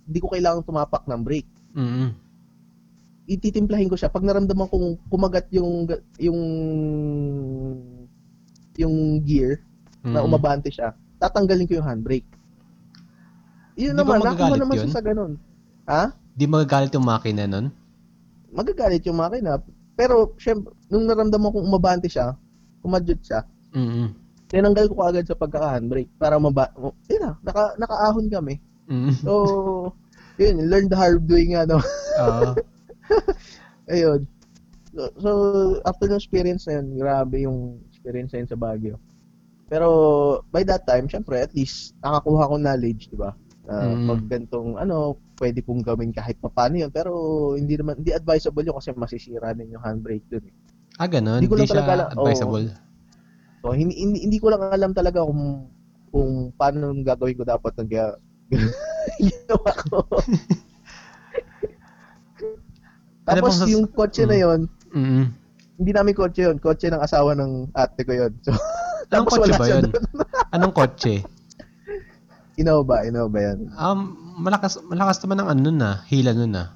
[0.05, 1.49] hindi ko kailangan tumapak ng brake.
[1.73, 2.13] Mm.
[3.29, 5.85] ititimplahin ko siya pag naramdaman kong kumagat yung
[6.17, 6.41] yung
[8.73, 9.61] yung gear
[10.01, 10.33] na Mm.
[10.33, 12.25] umabante siya, tatanggalin ko yung handbrake.
[13.77, 14.83] Yun Di naman, nakuha naman yun?
[14.89, 15.33] siya sa ganun.
[15.85, 16.15] Ha?
[16.33, 17.69] Di magagalit yung makina nun?
[18.49, 19.61] Magagalit yung makina.
[19.93, 22.33] Pero, syempre, nung naramdaman kong umabante siya,
[22.81, 23.45] kumadyot siya,
[23.77, 24.09] Mm.
[24.49, 26.73] Tinanggal ko agad sa pagkaka-handbrake para maba...
[26.75, 28.55] oh, Yun na, naka, nakaahon kami.
[28.89, 29.13] Mm.
[29.21, 29.33] So,
[30.41, 31.79] yun, learn the hard way nga, no?
[32.19, 32.57] Oo.
[33.93, 34.25] Ayun.
[34.89, 35.31] So, so,
[35.85, 38.97] after ng experience na yun, grabe yung experience na yun sa Baguio.
[39.69, 39.89] Pero,
[40.49, 43.37] by that time, syempre, at least, nakakuha ko knowledge, di ba?
[43.69, 44.09] Uh, Mm.
[44.09, 46.89] Pag gantong, ano, pwede kong gawin kahit papaano yun.
[46.89, 47.13] Pero,
[47.53, 50.41] hindi naman, hindi advisable yun kasi masisira din yung handbrake dun.
[50.49, 50.55] Eh.
[50.97, 51.45] Ah, ganun.
[51.45, 52.67] Hindi ko Di lang talaga siya alam- advisable.
[53.59, 55.67] So, hindi, hindi, hindi ko lang alam talaga kung,
[56.09, 58.07] kung paano gagawin ko dapat ng kaya,
[59.21, 59.99] ginawa ko.
[63.29, 64.41] Ano Tapos, sas- yung kotse na Mm.
[64.41, 65.25] yun, Mm.
[65.77, 66.57] hindi namin kotse yun.
[66.57, 68.33] Kotse ng asawa ng ate ko yun.
[68.41, 68.57] So,
[69.13, 69.85] Anong kotse ba yun?
[70.57, 71.21] Anong kotse?
[72.57, 73.69] Innova, Innova yan.
[73.77, 76.73] Um, malakas malakas naman ang ano nun ah, hila nun ah.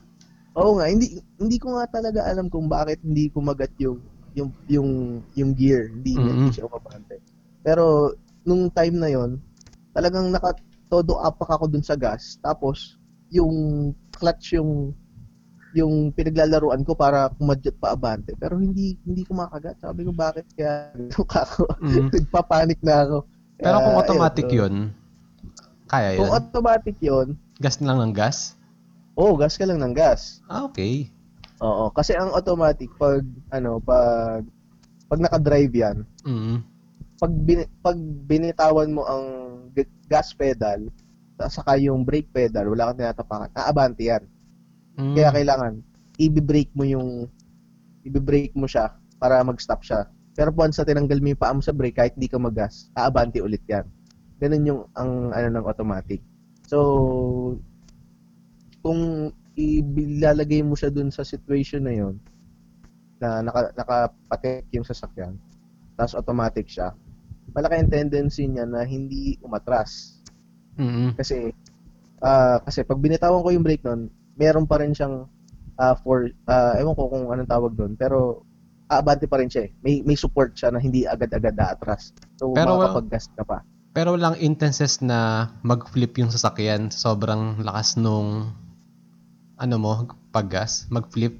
[0.52, 3.96] Oo nga, hindi hindi ko nga talaga alam kung bakit hindi kumagat yung
[4.32, 4.90] yung yung
[5.36, 6.28] yung gear, hindi Mhm.
[6.28, 7.20] hindi siya umabante.
[7.62, 9.38] Pero nung time na yon,
[9.92, 10.56] talagang naka
[10.88, 12.36] todo apak ako dun sa gas.
[12.40, 12.96] Tapos
[13.32, 13.52] yung
[14.12, 14.92] clutch yung
[15.72, 18.36] yung pinaglalaruan ko para kumadyot pa abante.
[18.36, 19.80] Pero hindi hindi ko makagat.
[19.80, 21.64] Sabi ko bakit kaya ako.
[21.80, 22.08] Mm.
[22.12, 23.18] Nagpapanik na ako.
[23.56, 24.76] Pero kung automatic ayun, so, yun,
[25.88, 26.18] kaya yun?
[26.20, 27.28] Kung automatic yon,
[27.62, 28.56] Gas lang ng gas?
[29.12, 30.40] oh, gas ka lang ng gas.
[30.48, 31.12] Ah, okay.
[31.62, 33.22] Oo, kasi ang automatic pag
[33.55, 34.42] ano, pag
[35.07, 35.96] pag naka-drive 'yan,
[36.27, 36.59] Mm.
[37.22, 39.25] pag bin, pag binitawan mo ang
[40.11, 40.90] gas pedal
[41.48, 43.51] saka yung brake pedal, wala kang tinatapakan.
[43.57, 44.22] Aabante 'yan.
[44.98, 45.14] Mm.
[45.16, 45.72] Kaya kailangan
[46.20, 47.09] i-brake mo yung
[48.05, 50.07] i-brake mo siya para mag-stop siya.
[50.37, 53.40] Pero once na tinanggal mo yung paa mo sa brake kahit hindi ka mag-gas, aabante
[53.40, 53.87] ulit 'yan.
[54.42, 56.20] Ganun yung ang ano ng automatic.
[56.66, 56.79] So
[58.83, 62.16] kung ilalagay mo siya dun sa situation na yon
[63.22, 65.38] na naka, nakapatek yung sasakyan,
[65.94, 66.90] tapos automatic siya,
[67.54, 70.18] malaki ang tendency niya na hindi umatras.
[70.74, 71.14] Mm.
[71.14, 71.54] Kasi,
[72.18, 75.30] ah kasi pag binitawan ko yung brake nun, meron pa rin siyang
[75.78, 78.42] ah for, ah ewan ko kung anong tawag doon, pero
[78.92, 79.70] aabante pa rin siya eh.
[79.80, 82.12] May, may support siya na hindi agad-agad aatras.
[82.36, 83.58] So, Pero, makakapag-gas ka pa.
[83.92, 86.92] Pero walang instances na mag-flip yung sasakyan.
[86.92, 88.52] Sobrang lakas nung
[89.62, 89.92] ano mo,
[90.35, 91.38] paggas, mag-flip.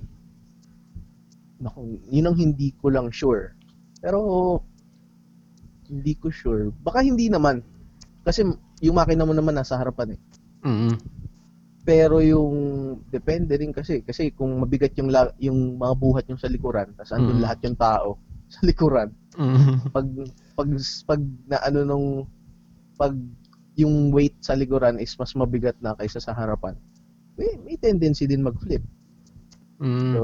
[1.59, 3.59] Naku, yun ang hindi ko lang sure.
[3.99, 4.19] Pero,
[5.91, 6.71] hindi ko sure.
[6.83, 7.67] Baka hindi naman.
[8.23, 8.47] Kasi
[8.81, 10.21] yung makina mo naman nasa harapan eh.
[10.63, 10.95] Mm.
[11.83, 12.55] Pero yung
[13.11, 17.11] depende rin kasi kasi kung mabigat yung la, yung mga buhat yung sa likuran, tapos
[17.11, 17.43] andun Mm.
[17.43, 18.09] lahat yung tao
[18.47, 19.91] sa likuran, Mm.
[19.91, 20.07] pag
[20.55, 20.69] pag
[21.11, 22.07] pag na ano nung
[22.95, 23.11] pag
[23.75, 26.79] yung weight sa likuran is mas mabigat na kaysa sa harapan.
[27.43, 28.87] May, may tendency din mag-flip.
[29.83, 30.15] Mm.
[30.15, 30.23] So,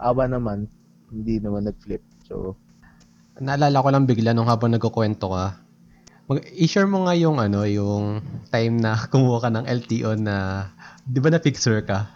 [0.00, 0.72] awa naman,
[1.12, 2.00] hindi naman nag-flip.
[2.24, 2.56] So,
[3.36, 5.60] Naalala ko lang bigla nung habang nagkukwento ka.
[6.32, 10.66] Mag i-share mo nga yung ano, yung time na kumuha ka ng LTO na
[11.04, 12.08] 'di ba na fixer ka?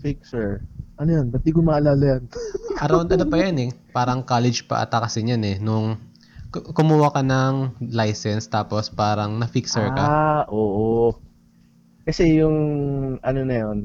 [0.00, 0.64] fixer.
[0.96, 1.28] Ano yan?
[1.28, 2.22] Ba't di ko maalala yan?
[2.88, 3.70] Around ano pa yan eh.
[3.92, 5.60] Parang college pa ata kasi yan eh.
[5.60, 6.00] Nung
[6.48, 10.04] ku- kumuha ka ng license tapos parang na-fixer ka.
[10.08, 11.12] Ah, oo.
[12.10, 12.58] Kasi yung
[13.22, 13.78] ano na yun,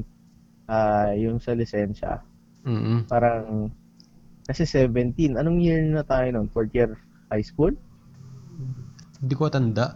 [0.66, 2.18] ah yung sa lisensya,
[2.66, 3.06] Mm.
[3.06, 3.70] parang
[4.42, 5.38] kasi 17.
[5.38, 6.50] Anong year na tayo nun?
[6.50, 6.98] Fourth year
[7.30, 7.70] high school?
[9.22, 9.94] Hindi ko tanda.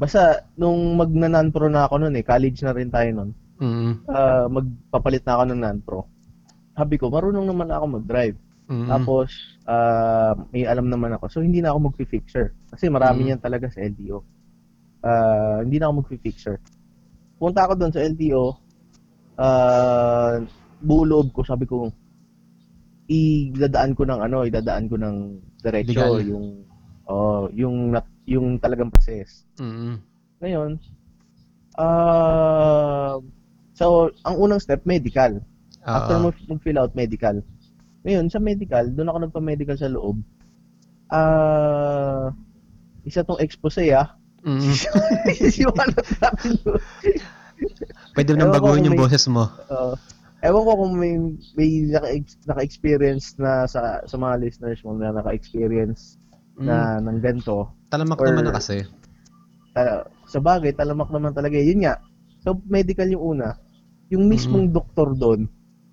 [0.00, 3.30] Basta nung magna-non-pro na ako nun eh, college na rin tayo nun.
[3.60, 3.92] Mm.
[4.08, 6.00] ah, magpapalit na ako ng non-pro.
[6.72, 8.34] Sabi ko, marunong naman ako mag-drive.
[8.72, 8.88] Mm.
[8.88, 9.28] Tapos,
[9.68, 11.28] ah, may alam naman ako.
[11.28, 12.56] So, hindi na ako mag-fixer.
[12.72, 13.36] Kasi marami Mm.
[13.36, 14.24] yan talaga sa LTO.
[15.04, 16.56] Ah, hindi na ako mag-fixer.
[17.42, 18.54] Punta ako doon sa LTO.
[19.34, 20.38] Ah,
[20.78, 21.90] buo loob ko, sabi ko,
[23.10, 25.16] idadaan ko ng ano, idadaan ko ng
[25.58, 26.22] diretso Legal.
[26.22, 26.46] yung
[27.10, 27.98] oh, yung
[28.30, 29.42] yung talagang process.
[29.58, 29.98] Mm.
[30.38, 30.70] Ngayon,
[31.82, 33.18] ah
[33.74, 35.42] so ang unang step medical.
[35.82, 36.22] After Oo.
[36.22, 37.42] mo mag-fill out medical.
[38.06, 40.22] Ngayon, sa medical, doon ako nagpa-medical sa loob.
[41.10, 42.30] Ah,
[43.02, 44.14] isa tong expose ah.
[44.46, 44.74] Mm.
[44.74, 45.90] Doon.
[48.12, 49.48] Pwede nang baguhin yung may- boses mo.
[49.66, 49.94] Uh,
[50.40, 51.12] ewan ko kung may,
[51.54, 56.18] may naka- naka-experience na sa sa mga listeners mo na naka-experience
[56.52, 56.66] Mm.
[56.66, 57.72] na ng ganito.
[57.88, 58.84] Talamak or- naman na kasi.
[59.72, 61.56] Ah, sa bagay, talamak naman talaga.
[61.56, 61.64] eh.
[61.64, 61.96] Yun nga.
[62.40, 63.56] So, medical yung una.
[64.08, 65.48] Yung mismong doktor doon,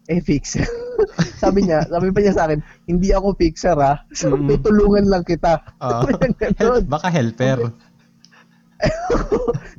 [0.05, 0.67] eh, fixer.
[1.39, 4.03] sabi niya, sabi pa niya sa akin, hindi ako fixer ha.
[4.11, 4.51] So, Mm.
[4.51, 5.63] tutulungan lang kita.
[6.41, 6.83] Ganun.
[6.85, 7.71] Baka helper.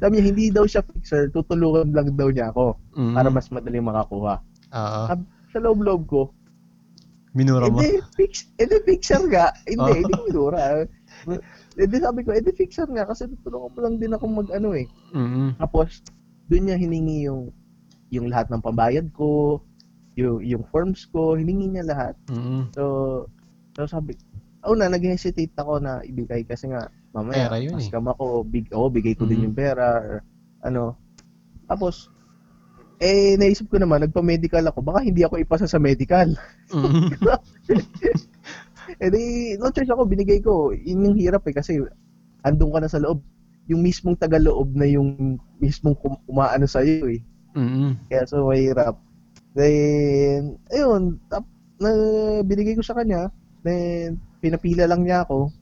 [0.00, 3.14] Sabi niya, hindi daw siya fixer, tutulungan lang daw niya ako Mm.
[3.16, 4.34] para mas madaling makakuha.
[4.70, 5.00] Oo.
[5.08, 6.22] Sab- Sa loob-loob ko,
[7.30, 7.78] Minura mo.
[7.78, 9.54] Hindi, fix, hindi fixer nga.
[9.62, 10.82] Hindi, hindi minura.
[11.78, 14.86] Hindi sabi ko, hindi fixer nga kasi tutulungan mo lang din ako mag ano eh.
[15.14, 15.54] Mm.
[15.62, 16.02] Tapos,
[16.50, 17.54] doon niya hiningi yung
[18.10, 19.62] yung lahat ng pambayad ko,
[20.18, 22.14] yung, yung forms ko, hiningi niya lahat.
[22.26, 22.74] Mm.
[22.74, 22.82] So,
[23.78, 24.18] so sabi,
[24.66, 27.90] oh na, nag-hesitate ako na ibigay kasi nga, mamaya, Pera yun eh.
[27.90, 29.46] ako, big, oh, bigay ko din Mhm.
[29.50, 30.14] yung pera, or
[30.62, 30.94] ano.
[31.66, 32.10] Tapos,
[33.00, 36.30] eh, naisip ko naman, nagpa-medical ako, baka hindi ako ipasa sa medical.
[36.70, 37.10] Mm.
[38.98, 39.22] Eh di,
[39.54, 40.74] no choice ako, binigay ko.
[40.74, 41.78] Yun yung hirap eh, kasi
[42.42, 43.22] andun ka na sa loob.
[43.70, 47.22] Yung mismong taga-loob na yung mismong kum- umaano sa iyo eh.
[47.54, 47.94] Mm.
[48.10, 48.98] Kaya so mahirap.
[49.54, 51.46] Then, ayun, tap,
[51.78, 51.90] na,
[52.42, 53.30] binigay ko sa kanya.
[53.62, 55.54] Then, pinapila lang niya ako.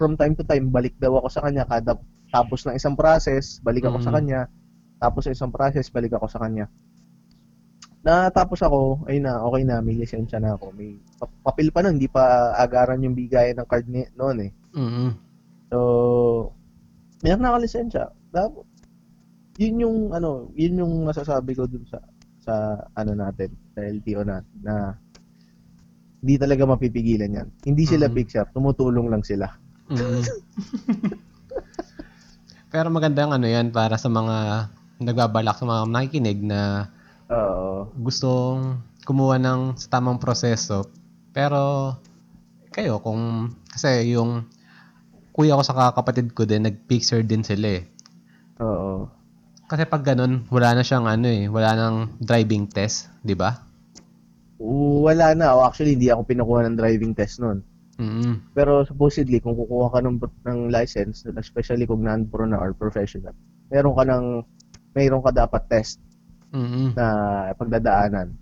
[0.00, 1.68] From time to time, balik daw ako sa kanya.
[1.68, 1.98] Kada
[2.30, 4.16] tapos ng isang process, balik ako sa Mhm.
[4.22, 4.40] kanya.
[5.02, 6.70] Tapos sa isang process, balik ako sa kanya.
[8.00, 10.72] Natapos ako, ayun na, okay na, may lisensya na ako.
[10.72, 14.50] May pa- papel pa nun, hindi pa agaran yung bigayan ng card ni, noon eh.
[14.72, 15.12] Mm.
[15.68, 15.78] So,
[17.20, 18.08] meron na ako lisensya.
[18.32, 18.64] Tapos,
[19.60, 22.00] yun yung, ano, yun yung masasabi ko dun sa,
[22.40, 22.54] sa,
[22.96, 24.96] ano natin, sa LTO na, na,
[26.20, 27.48] hindi talaga mapipigilan yan.
[27.64, 28.14] Hindi sila Mhm.
[28.14, 29.48] fixer, tumutulong lang sila.
[29.88, 30.22] Mm.
[32.72, 34.68] Pero magandang ano yan para sa mga
[35.00, 36.92] nagbabalak sa mga nakikinig na
[37.32, 37.90] Oo.
[37.98, 40.86] gustong kumuha ng sa tamang proseso.
[41.32, 41.96] Pero
[42.70, 44.46] kayo kung kasi yung
[45.34, 47.88] kuya ko sa kapatid ko din nag-fixer din sila eh.
[48.60, 49.08] Oo.
[49.66, 53.69] Kasi pag ganun, wala na siyang ano eh, wala nang driving test, di ba?
[54.60, 55.56] Wala na.
[55.56, 57.64] O, actually, hindi ako pinukuha ng driving test noon.
[57.96, 58.52] Mm.
[58.52, 63.32] Pero supposedly, kung kukuha ka ng, ng license, especially kung non-pro na or professional,
[63.72, 64.24] meron ka ng,
[64.92, 66.00] meron ka dapat test
[66.50, 66.98] Mm.
[66.98, 67.06] na
[67.54, 68.34] pagdadaanan.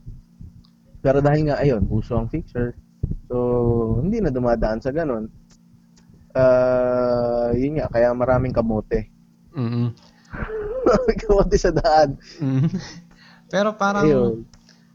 [1.05, 2.73] Pero dahil nga, ayun, uso ang fixer,
[3.29, 3.37] so,
[4.01, 5.29] hindi na dumadaan sa ganun.
[6.33, 9.13] Ah, yun nga, kaya maraming kamote.
[9.53, 9.93] Mm.
[10.89, 12.17] Maraming kamote sa daan.
[12.41, 12.73] Mm.
[13.53, 14.48] Pero parang Ayun.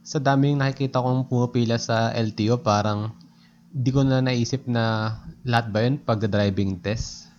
[0.03, 3.15] Sa daming nakikita kong pumapila sa LTO, parang
[3.71, 5.15] di ko na naisip na
[5.47, 7.31] lahat ba yun pagda-driving test?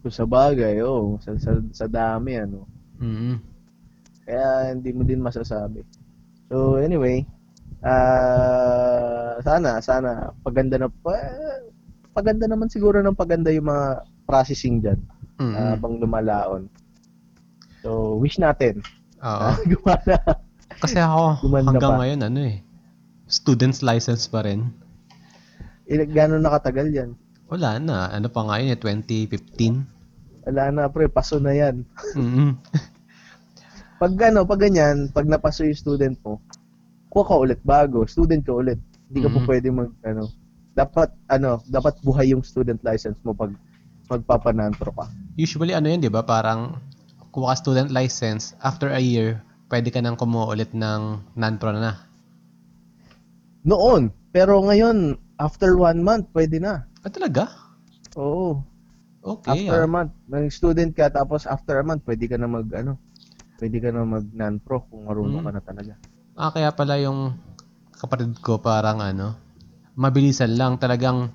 [0.00, 2.64] Kung sa bagay, oh, sa, sa, sa dami, ano.
[2.96, 3.36] Mm.
[4.24, 5.84] Kaya hindi mo din masasabi.
[6.48, 7.28] So, anyway,
[7.84, 11.12] ah sana, sana, paganda na, pa,
[12.16, 15.00] paganda naman siguro ng paganda yung mga processing dyan
[15.40, 15.56] Mm.
[15.56, 16.68] habang lumalaon.
[17.80, 18.84] So, wish natin.
[19.24, 19.40] Oo.
[19.40, 20.16] Ah, gumana.
[20.80, 21.98] Kasi ako Gumanda hanggang pa.
[22.00, 22.56] ngayon ano eh,
[23.28, 24.72] student's license pa rin.
[25.84, 27.10] Eh, gano'n nakatagal yan?
[27.50, 28.08] Wala na.
[28.08, 30.46] Ano pa nga yun eh, 2015?
[30.46, 31.82] Wala na, pre, paso na yan.
[32.14, 32.54] Mm.
[34.00, 36.40] Pag ano, pag ganyan, pag napaso yung student mo,
[37.12, 38.80] kuha ka ulit bago, student ka ulit.
[39.12, 39.46] Hindi ka po Mhm.
[39.46, 40.24] pwede mag, ano,
[40.72, 43.52] dapat, ano, dapat buhay yung student license mo pag
[44.08, 45.04] magpapanantro ka.
[45.36, 46.24] Usually ano yun, di ba?
[46.24, 46.80] Parang
[47.28, 51.94] kuha ka student license, after a year, pwede ka nang kumuha ulit ng non-pro na.
[53.62, 56.84] Noon, pero ngayon, after one month, pwede na.
[57.06, 57.48] Ah, talaga?
[58.18, 58.60] Oo.
[59.20, 59.68] Okay.
[59.68, 59.86] after ah.
[59.86, 62.96] a month, nag student ka, tapos after a month, pwede ka na mag, ano,
[63.60, 65.46] pwede ka na mag non-pro kung marunong Mm.
[65.46, 65.92] ka na talaga.
[66.34, 67.36] Ah, kaya pala yung
[67.94, 69.36] kapatid ko parang ano,
[69.92, 70.80] mabilisan lang.
[70.80, 71.30] Talagang,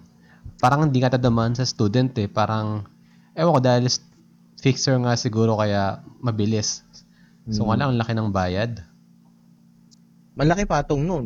[0.57, 2.25] parang hindi ka tadaman sa student eh.
[2.25, 2.89] Parang,
[3.37, 3.85] ewan ko dahil
[4.57, 6.84] fixer nga siguro kaya mabilis.
[7.53, 7.69] So, Mm.
[7.69, 8.81] wala, ang laki ng bayad.
[10.39, 11.25] Malaki patong noon.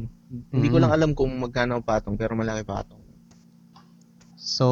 [0.53, 3.01] Hindi ko lang alam kung magkano ang patong, pero malaki patong.
[4.39, 4.67] So,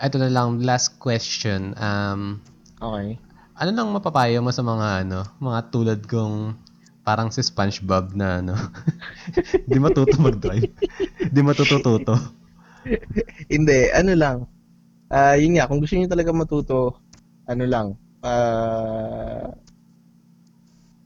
[0.00, 1.74] ito na lang, last question.
[1.78, 2.40] Um,
[2.80, 3.18] Okay.
[3.54, 6.58] ano nang mapapayo mo sa mga ano, mga tulad kong
[7.06, 8.54] parang si SpongeBob na ano,
[9.70, 10.66] di matuto mag-drive.
[11.34, 12.14] di matutututo.
[13.52, 14.36] Hindi, ano lang.
[15.12, 16.98] Ah, yun nga, kung gusto niyo talaga matuto,
[17.48, 17.88] ano lang,
[18.24, 19.48] ah,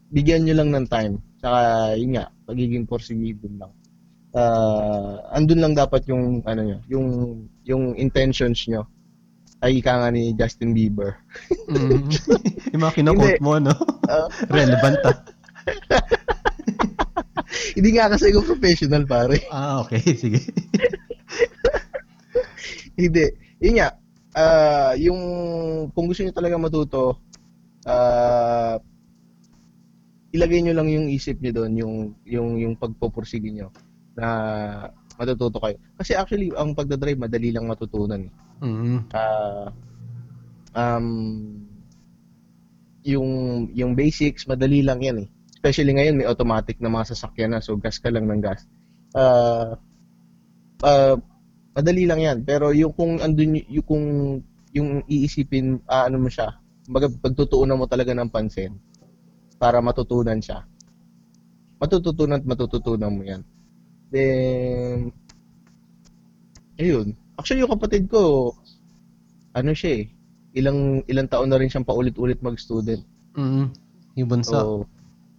[0.09, 1.21] bigyan niyo lang ng time.
[1.39, 3.73] Saka, yun nga, pagiging porsigido lang.
[4.37, 7.09] Ah, andun lang dapat yung, ano nyo, yung,
[7.65, 8.85] yung intentions nyo.
[9.59, 11.19] Ay, ika nga ni Justin Bieber.
[11.67, 12.07] Mm.
[12.73, 13.45] yung mga kinakote Hindi.
[13.45, 13.75] mo, no?
[14.07, 15.19] Ah, Relevant ah.
[17.77, 19.43] hindi nga kasi ako professional, pare.
[19.51, 20.01] Ah, okay.
[20.15, 20.41] Sige.
[22.95, 23.25] Hindi.
[23.59, 23.89] Yun nga,
[24.39, 25.21] ah, yung,
[25.91, 27.19] kung gusto niyo talaga matuto,
[27.83, 28.79] ah,
[30.33, 31.95] ilagay niyo lang yung isip niyo doon, yung,
[32.29, 33.73] yung, yung pagpupursige niyo
[34.19, 34.29] na
[35.17, 35.77] matututo kayo.
[35.97, 38.29] Kasi actually, ang pagdadrive, madali lang matutunan.
[38.29, 38.33] eh.
[38.65, 38.99] Mm.
[39.15, 39.71] Ah,
[40.77, 41.09] um,
[43.07, 43.29] yung,
[43.73, 45.29] yung basics, madali lang yan eh.
[45.59, 48.69] Especially ngayon, may automatic na mga sasakyan na, so gas ka lang ng gas.
[49.17, 49.75] Ah,
[50.85, 51.17] ah,
[51.73, 52.39] madali lang yan.
[52.45, 54.05] Pero yung kung andun yung kung
[54.77, 56.53] yung iisipin ah, ano mo siya,
[56.85, 58.77] kumbaga pagtutuunan mo talaga ng pansin
[59.59, 60.65] para matutunan siya.
[61.83, 63.43] Matututunan at matututunan mo yan.
[64.11, 65.11] Then
[66.79, 67.19] ayun.
[67.39, 68.55] Actually yung kapatid ko
[69.55, 70.05] ano siya eh,
[70.55, 73.03] ilang ilang taon na rin siyang paulit-ulit mag-student.
[73.35, 73.75] Mm.
[74.19, 74.51] Yung bunso.
[74.51, 74.63] So,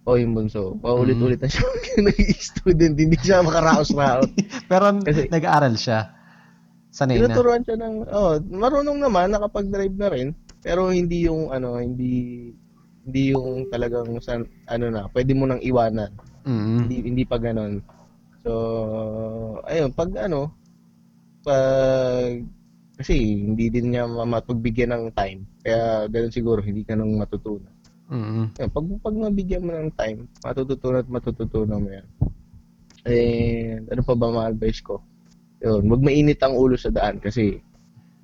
[0.08, 0.76] oh, yung bunso.
[0.80, 1.64] Paulit-ulit na siya
[2.08, 4.30] nag-student, hindi siya makaraos-raos.
[4.70, 6.16] Pero Kasi- nag-aaral siya.
[6.90, 7.30] Sanay na.
[7.30, 12.50] Tinuturuan siya ng, oh, marunong naman, nakapag-drive na rin, pero hindi yung, ano, hindi,
[13.10, 16.14] hindi yung talagang, san, ano na, pwede mo nang iwanan.
[16.46, 16.86] Mm.
[16.86, 17.82] Hindi, hindi pa ganon.
[18.40, 18.50] So,
[19.66, 20.54] ayun, pag ano,
[21.42, 22.40] pag,
[22.96, 25.42] kasi hindi din niya ma- mapagbigyan ng time.
[25.66, 27.74] Kaya ganun siguro, hindi ka nang matutunan.
[28.10, 28.54] Mm.
[28.58, 32.06] Yan, pag, pag mabigyan mo ng time, matututunan at matututunan mo yan.
[33.06, 35.00] And ano pa ba mga advice ko?
[35.60, 37.60] Yun, wag mainit ang ulo sa daan kasi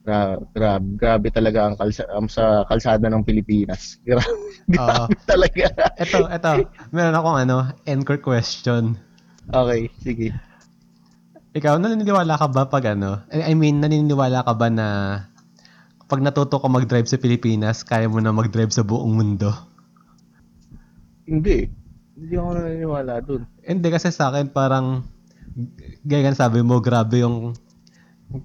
[0.07, 3.99] gra, gra, grabe talaga ang kalsa, ang sa kalsada ng Pilipinas.
[4.07, 4.31] Grabe,
[4.71, 5.67] grabe talaga.
[5.99, 6.53] Ito, ito.
[6.95, 7.57] Meron akong ano,
[7.91, 8.95] anchor question.
[9.51, 10.31] Okay, sige.
[11.59, 13.23] Ikaw, naniniwala ka ba pag ano?
[13.35, 14.87] I mean, naniniwala ka ba na
[16.07, 19.51] pag natuto ka mag-drive sa Pilipinas, kaya mo na mag-drive sa buong mundo?
[21.27, 21.67] Hindi.
[22.15, 23.43] Hindi ako naniniwala dun.
[23.67, 25.03] Hindi kasi sa akin parang
[26.07, 27.59] gaya sabi mo, grabe yung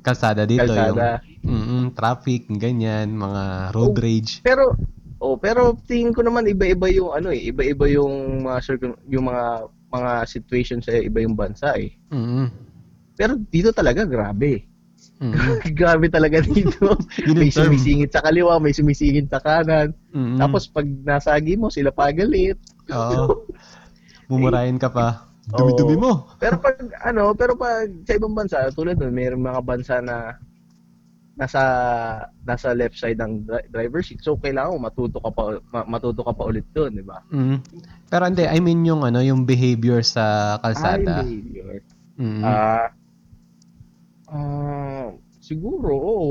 [0.02, 0.64] kalsada dito.
[0.64, 1.20] Kalsada.
[1.42, 4.02] Yung mm traffic, ganyan, mga road Oh.
[4.02, 4.40] rage.
[4.42, 4.78] Pero
[5.18, 9.46] oh, pero tingin ko naman iba-iba yung ano eh, iba-iba yung mga circum, yung mga
[9.92, 11.92] mga situation sa iba yung bansa eh.
[12.10, 12.48] mm
[13.14, 14.66] Pero dito talaga grabe.
[15.20, 16.94] mm grabe talaga dito.
[17.38, 19.94] May sumisingit sa kaliwa, may sumisingit sa kanan.
[20.10, 20.38] Mm-mm.
[20.38, 22.58] Tapos pag nasagi mo, sila pagalit.
[22.90, 23.46] Oo.
[24.32, 25.31] Mumurahin ka pa.
[25.56, 26.32] Dumi-dumi mo.
[26.40, 30.40] Pero pag ano, pero pag sa ibang bansa, tulad nun, may mga bansa na
[31.40, 31.64] nasa
[32.44, 34.20] nasa left side ng dri- driver seat.
[34.22, 37.24] So kailangan mo matuto ka pa ma- matuto ka pa ulit doon, di ba?
[37.32, 37.58] Mm.
[38.12, 41.24] Pero hindi, I mean yung ano, yung behavior sa kalsada.
[41.24, 41.76] Ah, yung behavior.
[42.22, 42.42] Mm.
[42.44, 42.88] Ah,
[44.30, 45.08] ah,
[45.40, 46.30] siguro, oo.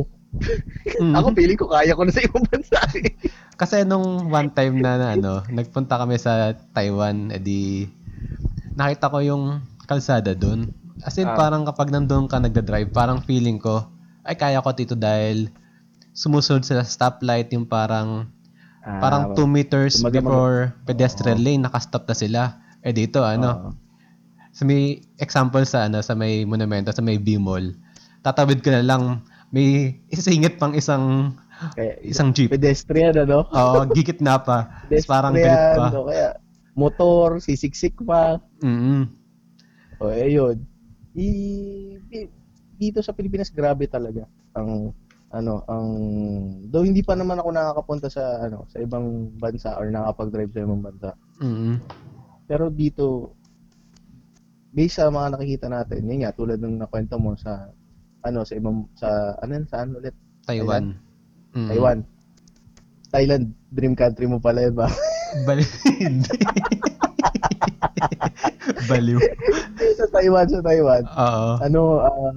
[1.00, 1.14] Mm.
[1.18, 2.78] Ako pili ko kaya ko na sa ibang bansa.
[2.94, 3.10] eh.
[3.58, 7.90] Kasi nung one time na, na ano, nagpunta kami sa Taiwan, edi
[8.80, 9.44] nakita ko yung
[9.84, 10.72] kalsada doon.
[11.00, 11.36] As in, Ah.
[11.36, 13.84] parang kapag nandun ka nagda-drive, parang feeling ko,
[14.24, 15.52] ay kaya ko dito dahil
[16.12, 18.28] sumusunod sa stoplight yung parang
[18.80, 22.42] parang 2 meters Ah, kumbaga mag- before pedestrian lane, nakastop na sila.
[22.80, 23.70] Eh dito, ano, Oo.
[24.50, 24.82] sa may
[25.16, 27.70] example sa ano sa may monumento sa may B-mall
[28.20, 31.32] tatawid ka na lang may isingit pang isang
[31.72, 33.44] Kaya, isang jeep pedestrian, ano?
[33.46, 34.84] Oo, gigit na pa.
[35.04, 35.86] Parang galit pa.
[35.92, 36.28] o kaya
[36.80, 38.40] motor, sisiksik pa.
[38.64, 39.12] Mm.
[40.00, 40.64] O, ayun.
[41.12, 41.28] I,
[42.08, 42.32] di-
[42.80, 44.24] dito sa Pilipinas, grabe talaga.
[44.56, 44.96] Ang,
[45.30, 45.88] ano, ang,
[46.72, 50.80] though hindi pa naman ako nakakapunta sa, ano, sa ibang bansa or nakapag-drive sa ibang
[50.80, 51.10] bansa.
[51.44, 51.76] Mm.
[52.48, 53.36] Pero dito,
[54.72, 57.68] based sa mga nakikita natin, yun nga, tulad ng nakwento mo sa,
[58.24, 60.16] ano, sa ibang, sa, ano saan ulit?
[60.48, 60.96] Taiwan.
[61.52, 61.68] Mm.
[61.68, 61.98] Taiwan.
[63.10, 64.88] Thailand, dream country mo pala yun ba?
[65.46, 65.64] Bali.
[66.02, 66.36] Hindi.
[68.90, 69.18] Baliw.
[69.96, 71.02] sa Taiwan, sa Taiwan.
[71.06, 71.50] Oo.
[71.62, 72.32] ano, ah,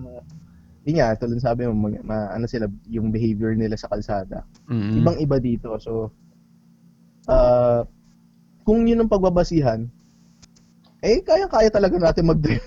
[0.83, 4.43] yun nga, tulad sabi mo, mag, ma, ano sila, yung behavior nila sa kalsada.
[4.67, 4.99] Mm.
[5.01, 5.79] Ibang iba dito.
[5.79, 6.11] So,
[7.31, 7.87] ah,
[8.67, 9.87] kung yun ang pagbabasihan,
[11.03, 12.63] eh, kaya-kaya talaga natin mag-drive.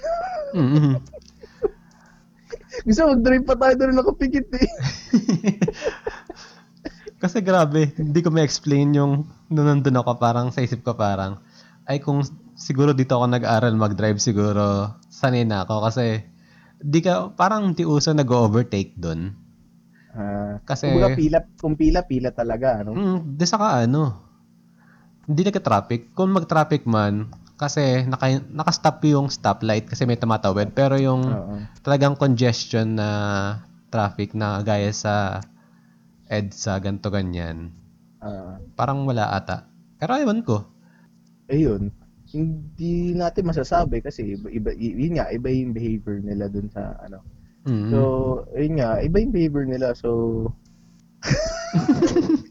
[0.52, 1.00] Mm-mm.
[2.86, 4.68] Gusto mag-drive pa tayo doon nakapikit eh.
[7.16, 11.40] Kasi grabe, hindi ko ma-explain yung nung nandun ako, parang sa isip ko parang,
[11.88, 12.20] ay kung
[12.58, 16.20] siguro dito ako nag-aral mag-drive siguro, sanay na ako kasi
[16.76, 19.32] di ka, parang di uso nag-overtake doon.
[20.12, 22.92] Ah, Kasi, kumbaga pila, kung pila, pila talaga, ano?
[22.96, 24.12] mm, di saka ano,
[25.24, 26.12] hindi nagka-traffic.
[26.12, 30.76] Kung mag-traffic man, kasi naka, naka-stop yung stoplight kasi may tumatawid.
[30.76, 31.56] Pero yung Oo.
[31.80, 33.08] talagang congestion na
[33.88, 35.40] traffic na gaya sa
[36.26, 37.70] EDSA, ganto ganyan,
[38.18, 39.70] Ah, parang wala ata.
[40.00, 40.66] Pero ewan ko.
[41.46, 41.94] ayun.
[42.26, 47.22] Hindi natin masasabi kasi iba, iba, yun nga, iba yung behavior nila dun sa ano.
[47.66, 47.90] Mm.
[47.94, 47.98] So,
[48.58, 49.94] ayun nga, iba yung behavior nila.
[49.94, 50.50] So,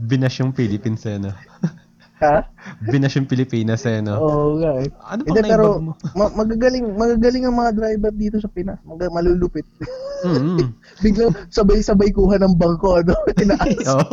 [0.00, 1.36] Binash yung Philippines eh, no?
[2.20, 2.36] ha?
[2.84, 4.16] Binash yung Pilipinas eh, no?
[4.16, 4.88] Oo nga eh.
[5.08, 5.92] Ano Hindi, bang pero mo?
[6.12, 8.78] ma- magagaling, magagaling ang mga driver dito sa Pinas.
[8.84, 9.64] Mag- malulupit.
[10.20, 10.76] Mm.
[11.00, 13.16] Biglang sabay-sabay kuha ng bangko, ano?
[13.40, 13.88] Tinaas.
[13.88, 14.04] Oo.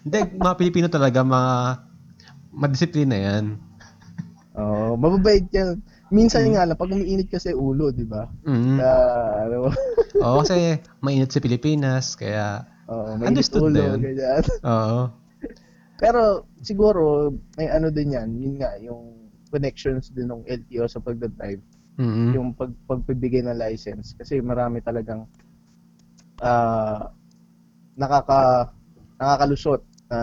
[0.00, 1.52] Hindi, mga Pilipino talaga, mga
[2.56, 3.60] madisiplina yan.
[4.56, 5.76] Oo, mababait yan.
[6.08, 8.24] Minsan nga lang, pag umiinit kasi ulo, di ba?
[8.48, 8.80] Mm.
[8.80, 8.96] Kaya,
[9.44, 9.56] ano,
[10.24, 13.98] Oo, kasi mainit sa Pilipinas, kaya, Oo, may Understood ulo, na yun.
[14.00, 14.42] ganyan.
[14.64, 15.00] oo.
[15.96, 19.16] Pero siguro may ano din yan, yun nga yung
[19.48, 21.62] connections din ng LTO sa pagdadrive,
[21.96, 22.36] Mm.
[22.36, 25.24] yung pag pagpibigay ng license kasi marami talagang
[26.44, 27.08] ah
[27.96, 28.68] nakaka
[29.16, 29.80] nakakalusot
[30.12, 30.18] na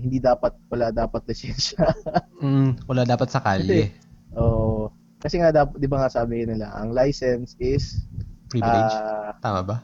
[0.00, 1.84] hindi dapat wala dapat lisensya.
[2.40, 3.92] Mm, wala dapat sa kalye.
[4.32, 4.88] Oo.
[5.20, 8.08] kasi nga dapat 'di ba nga sabi nila, ang license is
[8.48, 8.96] Privilege.
[8.96, 9.76] ah, Tama ba?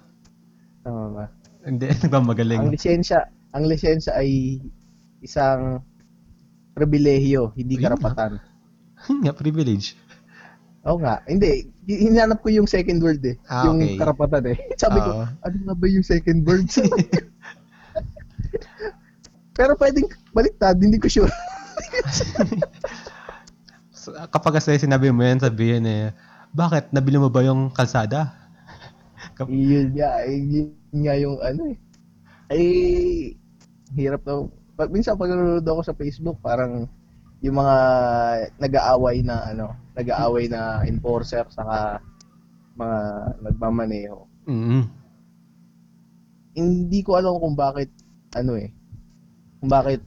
[0.81, 1.25] tama ba?
[1.63, 2.73] Hindi, Ang nagmamagaling.
[2.73, 4.57] lisensya, ang lisensya ay
[5.21, 5.81] isang
[6.73, 8.31] pribilehiyo, hindi Ayun karapatan.
[9.25, 9.97] nga, privilege.
[10.87, 11.19] Oo nga.
[11.27, 11.67] Hindi.
[11.91, 13.35] Hi- Hinanap ko yung second word eh.
[13.51, 13.99] Ah, yung okay.
[13.99, 14.57] karapatan eh.
[14.83, 15.27] Sabi ko, Oo.
[15.27, 16.67] ano nga ba yung second word?
[19.57, 20.07] Pero pwedeng
[20.37, 21.33] baliktad, hindi ko sure.
[23.91, 26.13] So, kapag kasi sinabi mo yan, sabihin eh,
[26.53, 26.93] bakit?
[26.93, 28.37] Nabili mo ba yung kalsada?
[29.35, 31.77] Kap- yun nga, eh, yun nga yung ano eh.
[32.53, 33.35] Eh,
[33.97, 34.47] hirap na.
[34.77, 36.85] Pag, minsan pag nanonood ako sa Facebook, parang
[37.41, 37.77] yung mga
[38.61, 42.01] nag-aaway na ano, nag-aaway na enforcer saka
[42.77, 42.99] mga
[43.41, 44.29] nagmamaneho.
[44.45, 44.85] Mm.
[46.57, 47.89] Hindi ko alam kung bakit
[48.37, 48.73] ano eh.
[49.61, 50.05] Kung bakit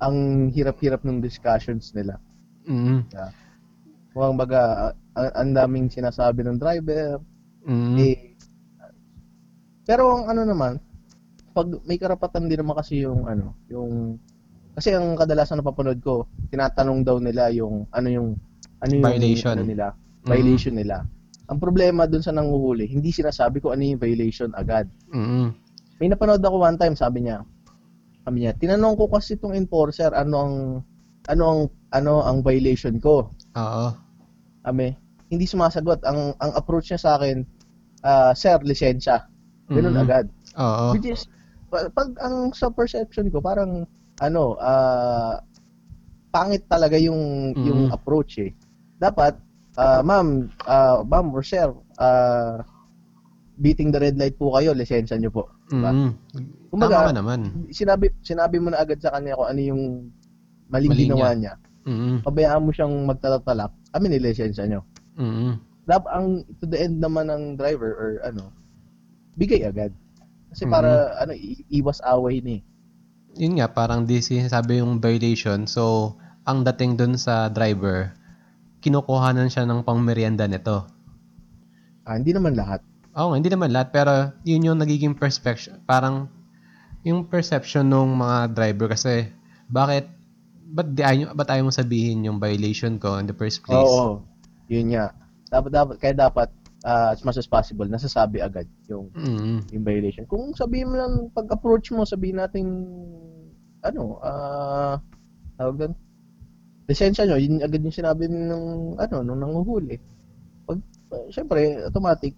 [0.00, 2.18] ang hirap-hirap ng discussions nila.
[2.66, 3.06] Mm.
[4.14, 7.18] Mukhang baga, ang, ang daming sinasabi ng driver.
[7.66, 7.96] Mm.
[7.98, 8.18] Eh,
[9.84, 10.72] pero ang ano naman,
[11.60, 14.16] pag may karapatan din naman kasi yung ano, yung
[14.72, 18.28] kasi ang kadalasan na papanood ko, tinatanong daw nila yung ano yung
[18.80, 19.52] ano yung Violation.
[19.60, 19.86] ano nila,
[20.24, 21.04] violation nila.
[21.52, 24.88] Ang problema dun sa nanguhuli, hindi sinasabi ko ano yung violation agad.
[25.12, 25.52] Mm.
[26.00, 27.44] May napanood ako one time, sabi niya,
[28.24, 30.54] sabi niya, tinanong ko kasi itong enforcer ano ang
[31.28, 31.60] ano ang
[31.92, 33.28] ano ang violation ko.
[33.52, 33.86] Oo.
[34.64, 34.96] Ame,
[35.28, 36.00] hindi sumasagot.
[36.08, 37.44] Ang ang approach niya sa akin,
[38.00, 39.28] ah, sir, lisensya.
[39.68, 40.02] Ganun Mm.
[40.08, 40.24] agad.
[40.56, 40.96] Oo.
[40.96, 41.28] Which is,
[41.70, 43.86] pag ang sa perception ko, parang,
[44.20, 45.40] ano, ah,
[46.30, 47.64] pangit talaga yung, Mm.
[47.66, 48.50] yung approach eh.
[48.98, 49.38] Dapat,
[49.78, 52.60] ah, ma'am, ah, ma'am or sir, ah,
[53.60, 55.48] beating the red light po kayo, lisensya niyo po.
[55.68, 55.92] Diba?
[55.92, 56.10] Mm.
[56.70, 57.40] Kumbaga, Tama ka naman.
[57.70, 59.82] Sinabi, sinabi mo na agad sa kanya kung ano yung
[60.70, 61.54] maling Mali ginawa niya.
[61.84, 62.22] Mm.
[62.22, 64.80] Pabayaan mo siyang magtatatalak, amin ni lisensya niyo.
[65.18, 65.58] Mm.
[65.90, 68.54] Dap ang to the end naman ng driver or ano,
[69.34, 69.90] bigay agad.
[70.50, 72.66] Kasi para ano i- iwas away ni.
[73.38, 75.70] Yun nga, parang di sinasabi yung violation.
[75.70, 78.10] So, ang dating dun sa driver,
[78.82, 80.90] kinukuhanan siya ng pangmerienda nito.
[82.02, 82.82] Ah, hindi naman lahat.
[83.14, 85.78] Oo nga, hindi naman lahat, pero yun yung nagiging perspective.
[85.86, 86.26] Parang,
[87.06, 89.30] yung perception ng mga driver kasi,
[89.70, 90.10] bakit,
[90.74, 93.78] ba't, di ayaw, ba't ayaw mo sabihin yung violation ko in the first place?
[93.78, 94.26] Oo.
[94.66, 95.14] Yun nga.
[95.50, 96.48] Dapat dapat kaya dapat
[96.84, 100.24] ah, as much as possible nasasabi agad yung Mm, yung violation.
[100.24, 102.66] Kung sabihin mo lang pag-approach mo, sabihin natin
[103.80, 104.96] ano, ah
[105.56, 105.92] tawag doon.
[106.88, 110.00] Lisensya nyo, yun agad yung sinabi ng ano, nung nanguhuli.
[110.66, 110.78] Pag
[111.12, 112.34] uh, syempre automatic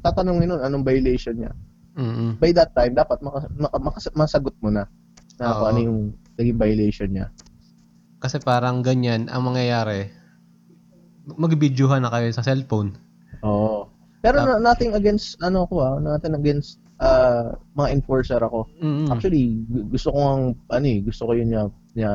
[0.00, 1.52] tatanungin nun anong violation niya.
[1.96, 4.88] mm, by that time, dapat maka, maka, makas- masagot mo na
[5.36, 6.00] na kung ano yung
[6.36, 7.26] naging violation niya.
[8.20, 10.08] Kasi parang ganyan, ang mangyayari,
[11.28, 12.96] mag-videohan na kayo sa cellphone.
[13.44, 13.90] Oo.
[14.24, 18.66] Pero na, nothing against, ano ko ah, nothing against ah, mga enforcer ako.
[18.80, 19.12] Mm.
[19.12, 21.62] Actually, gu- gusto ko ang ano eh, gusto ko yun niya,
[21.94, 22.12] niya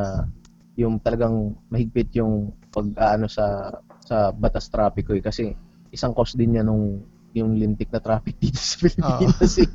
[0.79, 2.87] yung talagang mahigpit yung pag
[3.19, 3.69] ano sa
[4.01, 5.51] sa batas trapiko eh kasi
[5.91, 9.53] isang cause din niya nung yung lintik na traffic dito sa Pilipinas.
[9.59, 9.69] eh.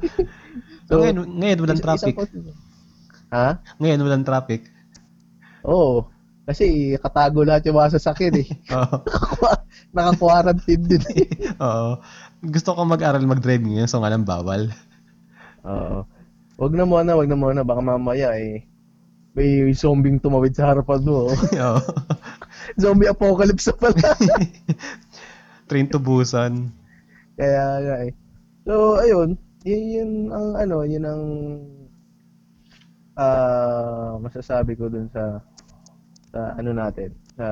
[0.88, 2.14] so, ngayon, ngayon walang traffic.
[3.32, 3.60] Ha?
[3.80, 4.68] Ngayon walang traffic.
[5.64, 6.08] Oo.
[6.42, 8.48] Kasi katago lahat yung mga sasakyan eh.
[8.74, 8.96] Oo.
[9.94, 11.26] Naka-quarantine din eh.
[11.66, 12.02] Oo.
[12.42, 14.74] Gusto ko mag-aral mag-drive ngayon, so nga lang bawal.
[15.62, 16.02] Oo.
[16.58, 17.62] Wag na muna, wag na muna.
[17.62, 18.66] Baka mamaya eh.
[19.32, 21.30] May zombie tumawid sa harapan mo.
[21.30, 21.36] oh.
[21.62, 21.80] Oo.
[22.74, 24.10] zombie apocalypse na pala.
[25.70, 26.74] Train to Busan.
[27.38, 28.12] Kaya nga eh.
[28.66, 29.38] So, ayun.
[29.62, 31.22] Yun, yun ang ano, yun ang
[33.14, 35.38] ah masasabi ko dun sa
[36.32, 37.46] sa ano natin sa,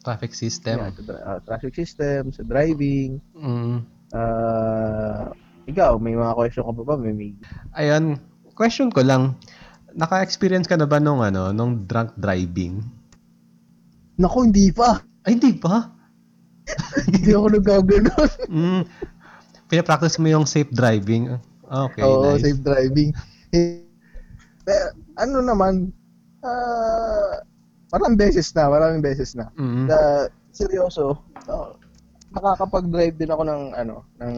[0.00, 0.80] Traffic system.
[0.80, 3.20] yeah, sa ah, traffic system, sa driving.
[3.36, 3.84] Mm.
[4.16, 5.28] ah
[5.68, 6.94] ikaw, may mga question ka pa ba?
[6.98, 7.30] May, may
[7.78, 8.18] Ayun,
[8.58, 9.38] question ko lang.
[9.94, 12.82] Naka-experience ka na ba nung ano, nung drunk driving?
[14.18, 14.98] Naku, hindi pa.
[15.22, 15.92] Ay, hindi pa.
[17.12, 18.30] hindi ako nagkaganon.
[18.50, 18.82] Mm.
[19.70, 21.38] Pinapractice mo yung safe driving.
[21.70, 22.42] Okay, Oo, nice.
[22.42, 23.14] safe driving.
[23.54, 23.86] Eh,
[24.66, 24.90] Pero,
[25.20, 25.94] ano naman,
[26.42, 27.42] ah
[27.90, 29.50] maraming beses na, maraming beses na.
[29.58, 29.86] Mm.
[29.90, 29.98] Na,
[30.50, 31.68] seryoso, oh,
[32.30, 34.36] nakakapag-drive din ako ng, ano, ng,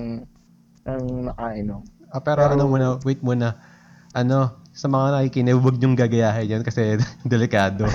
[0.88, 1.82] ng nakainom.
[2.12, 3.56] Ah, pero, Pero- ano muna, wait muna.
[4.12, 6.96] Ano, sa mga nakikinig, huwag niyong gagayahin yan kasi
[7.28, 7.88] delikado.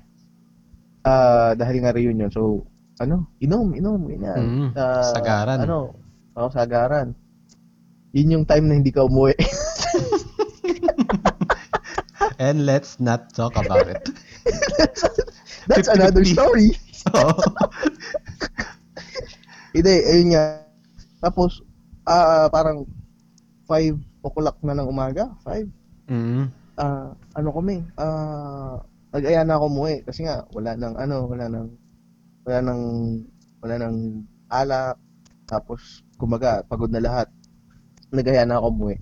[1.01, 2.29] Ah, dahil nga reunion.
[2.29, 2.69] So,
[3.01, 4.41] ano, inom, inom, ganyan.
[4.45, 5.59] Mm, Ah, sagaran.
[5.65, 5.97] Ano,
[6.37, 7.17] oh, sagaran.
[8.13, 9.33] Yun yung time na hindi ka umuwi.
[12.39, 14.05] And let's not talk about it.
[15.67, 15.95] That's 50-50.
[15.97, 16.69] another story.
[19.75, 20.63] Hindi, ayun nga.
[21.19, 21.59] Tapos,
[22.07, 22.87] ah, parang
[23.67, 25.67] 5 o'clock na ng umaga, 5.
[26.05, 26.45] Mm.
[26.77, 28.77] ah ano kami, ah
[29.09, 31.71] nag-aya na ako umuwi kasi nga wala nang ano, wala nang
[32.45, 32.81] wala nang
[33.63, 33.97] wala nang
[34.53, 34.95] alak.
[35.49, 37.27] Tapos kumaga pagod na lahat.
[38.13, 38.97] Nag-aya na ako umuwi.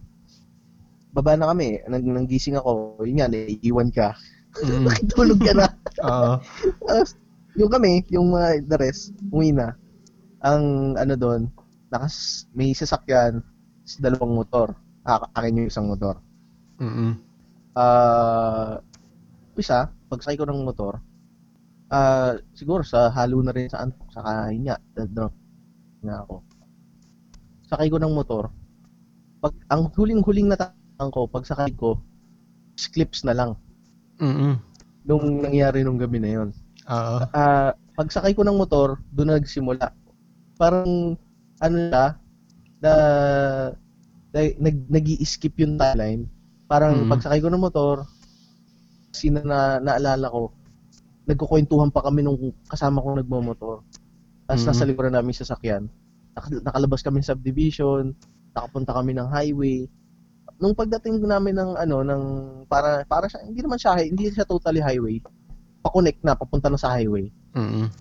[1.13, 4.09] Baba na kami, nang nanggising ako, yun nga, naiiwan ka.
[4.53, 4.85] Mm.
[4.85, 5.65] Nakitulog ka na.
[6.05, 6.37] Oo.
[6.85, 7.17] Tapos,
[7.57, 9.73] yung kami, yung mga the rest, umuwi na.
[10.49, 11.41] Ang ano doon,
[11.91, 13.33] nakas, may sasakyan,
[13.87, 14.67] s- dalawang motor.
[15.07, 16.15] Akin yung isang motor.
[16.79, 17.17] Mm-mm.
[17.75, 18.77] Ah,
[19.57, 19.79] isa,
[20.09, 20.93] pagsakay ko ng motor,
[21.93, 24.77] ah, siguro sa halo na rin sa antok, sa kain nga,
[25.15, 25.35] drunk
[26.05, 26.35] nga ako.
[27.69, 28.43] Sakay ko ng motor,
[29.43, 31.99] pag, ang huling-huling natang ko, pag sakay ko,
[32.93, 33.51] clips na lang,
[34.21, 34.59] Mm-mm.
[35.07, 36.49] nung nangyari nung gabi na yon.
[36.89, 37.19] Oo.
[37.33, 39.91] Ah, pagsakay ko ng motor, doon na nagsimula.
[40.57, 41.17] Parang,
[41.59, 42.05] ano siya,
[42.83, 42.93] na,
[44.33, 46.27] na nag, nag-i-skip yung timeline.
[46.67, 47.09] Parang Mhm.
[47.09, 48.03] pagsakay ko ng motor,
[49.13, 50.51] sina na naalala ko,
[51.29, 53.85] nagkukwentuhan pa kami nung kasama kong nagmamotor.
[54.49, 54.69] Tapos Mhm.
[54.73, 55.87] nasa likuran namin sa sasakyan.
[56.33, 58.11] Nak- nakalabas kami sa subdivision,
[58.51, 59.85] nakapunta kami ng highway.
[60.59, 62.23] Nung pagdating namin ng ano ng
[62.69, 65.17] para para siya hindi naman siya hindi siya totally highway.
[65.83, 67.27] Pa-connect na papunta na sa highway
[67.57, 67.91] Mm-mm.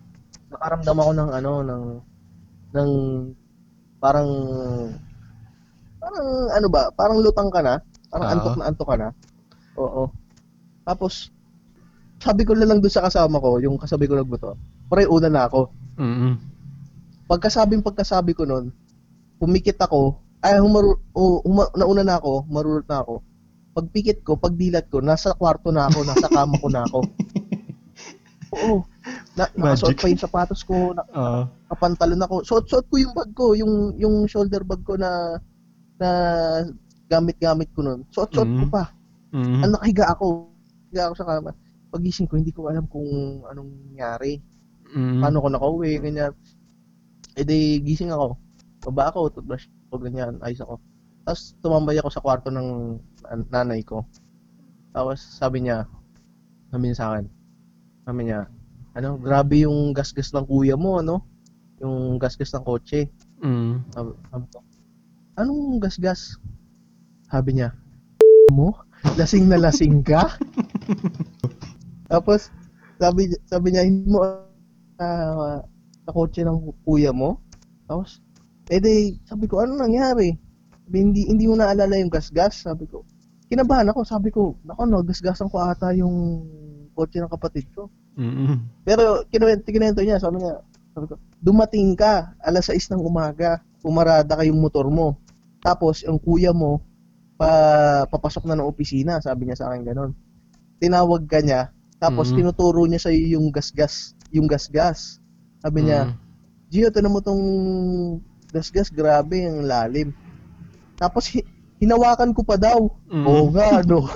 [0.53, 1.83] nakaramdam ako ng ano ng
[2.73, 2.91] ng
[4.03, 4.29] parang
[6.03, 7.79] parang ano ba parang lutang ka na?
[8.11, 8.33] Parang Oo.
[8.35, 9.09] antok na antok ka na?
[9.79, 10.03] Oo.
[10.83, 11.31] Tapos
[12.19, 14.59] sabi ko na lang doon sa kasama ko yung kasabi ko nagbuto
[14.91, 15.71] pre una na ako.
[15.93, 16.35] Mm-mm.
[17.29, 18.73] pagkasabing pagkasabi ko noon
[19.37, 23.21] pumikit ako ay humaru o, huma, nauna na ako marulot na ako.
[23.73, 27.05] Pagpikit ko pagdilat ko nasa kwarto na ako nasa kama ko na ako
[28.53, 28.85] oo
[29.35, 31.43] na, nakasuot pa yung sapatos ko na, Oo.
[31.73, 32.45] kapantalon ako.
[32.45, 35.41] Suot-suot ko yung bag ko, yung yung shoulder bag ko na
[35.97, 36.09] na
[37.09, 38.05] gamit-gamit ko noon.
[38.13, 38.73] Suot-suot ko Mm.
[38.73, 38.85] pa.
[39.33, 39.61] Mm.
[39.65, 40.49] Ang nakahiga ako.
[40.93, 41.53] Higa ako sa kama.
[41.93, 43.05] pagising ko, hindi ko alam kung
[43.45, 44.41] anong nangyari.
[44.97, 45.21] Mm.
[45.21, 46.33] Paano ko nakauwi, ganyan.
[47.37, 48.33] Eh di, gising ako.
[48.89, 50.81] Baba ako, toothbrush ko, ganyan, ayos ako.
[51.29, 52.97] Tapos tumambay ako sa kwarto ng
[53.29, 54.09] an- nanay ko.
[54.97, 55.85] Tapos sabi niya,
[56.73, 57.29] sabi niya sa akin,
[58.03, 58.51] sabi niya,
[58.99, 61.23] ano, grabe yung gasgas ng kuya mo, ano?
[61.81, 63.09] Yung gasgas ng kotse.
[63.41, 63.83] Mm.
[63.95, 64.59] Sabi, sabi ko,
[65.39, 66.37] anong gasgas?
[67.31, 67.73] Sabi niya,
[68.53, 68.77] mo?
[69.17, 70.29] Lasing na lasing ka?
[72.13, 72.53] Tapos,
[73.01, 75.59] sabi, sabi niya, hindi mo uh,
[76.05, 77.41] sa kotse ng kuya mo?
[77.89, 78.21] Tapos,
[78.71, 80.37] eh di, sabi ko, ano nangyari?
[80.87, 82.63] Sabi, hindi, hindi mo naalala yung gasgas?
[82.63, 83.03] Sabi ko,
[83.49, 86.47] kinabahan ako, sabi ko, nako no, gasgasan ko ata yung
[86.93, 87.89] kotse ng kapatid ko.
[88.17, 88.85] Mm.
[88.85, 90.61] Pero kinuwento, kinuwento niya, sabi niya,
[90.93, 95.17] sabi ko, dumating ka, alas 6 ng umaga, pumarada ka yung motor mo.
[95.65, 96.85] Tapos, yung kuya mo,
[97.41, 100.13] pa, papasok na ng opisina, sabi niya sa akin ganun.
[100.79, 102.37] Tinawag ka niya, tapos Mhm.
[102.43, 105.23] tinuturo niya sa yung gasgas, yung gasgas.
[105.63, 106.15] Sabi niya, Mm.
[106.73, 107.45] Gio, tinan mo tong
[108.49, 110.09] gasgas, grabe, ang lalim.
[110.97, 111.45] Tapos, hi-
[111.83, 112.87] hinawakan ko pa daw.
[113.11, 113.27] Mm.
[113.27, 114.07] Oo nga, no.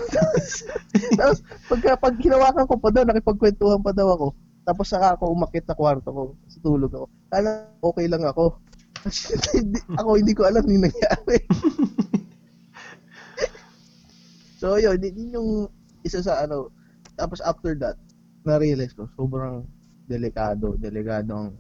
[1.18, 4.28] Tapos, pagka, pag hinawakan ko pa daw, nakipagkwentuhan pa daw ako.
[4.66, 6.22] Tapos saka ako umakit na kwarto ko.
[6.50, 7.06] Sa tulog ako.
[7.30, 8.58] Kala okay lang ako.
[9.54, 11.38] Hindi, ako hindi ko alam yung nangyari.
[14.60, 15.50] so yun, yun yun yung
[16.02, 16.74] isa sa ano.
[17.14, 17.94] Tapos after that,
[18.42, 19.62] na-realize ko, sobrang
[20.10, 20.74] delikado.
[20.82, 21.54] Delikado ang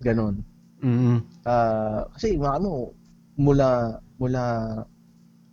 [0.00, 0.40] ganon.
[0.80, 1.20] Mm.
[1.44, 2.96] Ah, kasi ano,
[3.36, 4.42] mula mula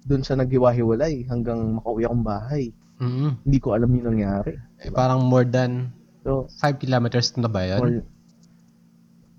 [0.07, 2.63] dun sa naghiwa-hiwalay hanggang makauwi akong bahay.
[2.99, 3.39] Mm.
[3.43, 4.53] Hindi ko alam yung nangyari.
[4.83, 7.79] Eh, parang more than So, 5 kilometers na ba yan?
[7.79, 7.89] or,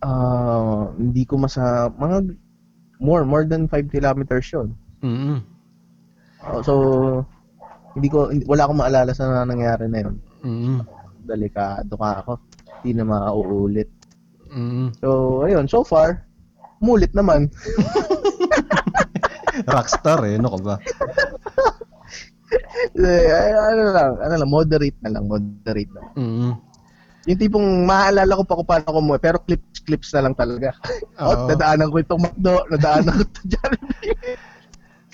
[0.00, 2.34] ah, hindi ko masa, mga,
[2.98, 4.68] more, more than 5 kilometers yun.
[5.04, 5.44] Mm.
[6.40, 6.74] Oh, so,
[7.92, 10.16] hindi ko, wala akong maalala sa nangyari na yun.
[10.40, 10.78] Mm.
[11.28, 12.32] Delikado ka ako.
[12.80, 13.90] Hindi na mauulit.
[14.48, 14.96] Mm.
[15.04, 16.24] So, ayun, so far,
[16.80, 17.52] mulit naman.
[19.66, 20.74] Rockstar eh, ano ka ba?
[22.98, 26.14] Eh, ano lang, ano lang, moderate na lang, moderate na lang.
[26.18, 26.52] Mm.
[27.30, 30.74] Yung tipong maaalala ko pa kung paano ako umuwi, pero clips, clips na lang talaga.
[31.20, 34.34] Oh, nadaanan ko itong McDo, nadaanan ko itong Jollibee.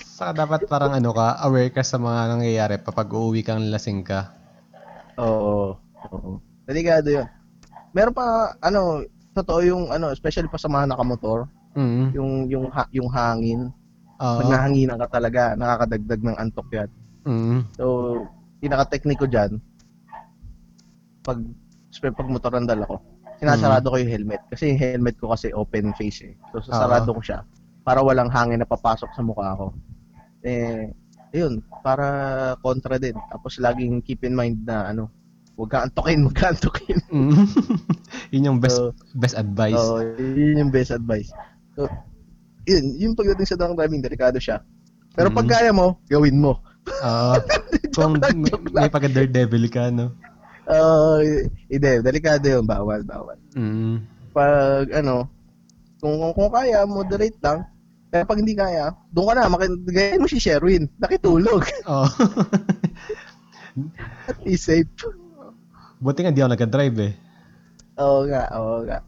[0.01, 4.33] Saka dapat parang ano ka, aware ka sa mga nangyayari kapag uuwi kang lasing ka.
[5.21, 5.77] Oo.
[6.09, 6.41] Oo.
[6.65, 7.27] Delikado yun.
[7.93, 9.05] Meron pa, ano,
[9.37, 11.45] totoo yung, ano, especially pa sa mga nakamotor,
[11.77, 12.09] Mm.
[12.17, 13.69] yung, yung, ha- yung hangin.
[14.17, 14.37] Oo.
[14.41, 16.89] Pag nahanginan ka talaga, nakakadagdag ng antok yan.
[17.27, 17.59] Mm.
[17.77, 17.85] So,
[18.63, 19.61] pinaka-technique ko dyan,
[21.21, 21.37] pag,
[21.91, 22.97] especially pag motor ang dala ko,
[23.37, 24.41] sinasarado ko yung helmet.
[24.49, 26.33] Kasi yung helmet ko kasi open face eh.
[26.49, 27.45] So, sasarado ko siya
[27.87, 29.71] para walang hangin na papasok sa mukha ko.
[30.43, 30.91] Eh,
[31.31, 32.05] ayun, para
[32.59, 33.15] kontra din.
[33.31, 35.07] Tapos laging keep in mind na ano,
[35.55, 36.99] huwag ka antokin, huwag ka antokin.
[37.07, 37.47] Mm.
[38.35, 39.79] Yun yung best So, best advice.
[39.79, 41.31] Oo, yun yung best advice.
[41.79, 41.87] So,
[42.67, 44.59] yun, yung pagdating sa drunk driving, delikado siya.
[45.15, 45.53] Pero pag Mhm.
[45.55, 46.59] kaya mo, gawin mo.
[47.07, 47.33] Oo.
[47.95, 50.13] Kung Joke lang, may, pagka daredevil ka, no?
[50.67, 51.23] Oo,
[51.71, 53.39] hindi, delikado yun, bawal, bawal.
[53.55, 54.03] Mm.
[54.35, 55.31] Pag ano,
[56.03, 57.63] kung, kung, kung kaya, moderate lang.
[58.11, 59.49] Pero pag hindi kaya, doon ka na,
[59.89, 61.63] gayahin mo si Sherwin, nakitulog.
[61.91, 62.07] Oo.
[64.29, 64.87] At least safe.
[65.97, 67.13] Buti nga di ako nag-drive eh.
[67.97, 68.99] Oo nga, oo nga.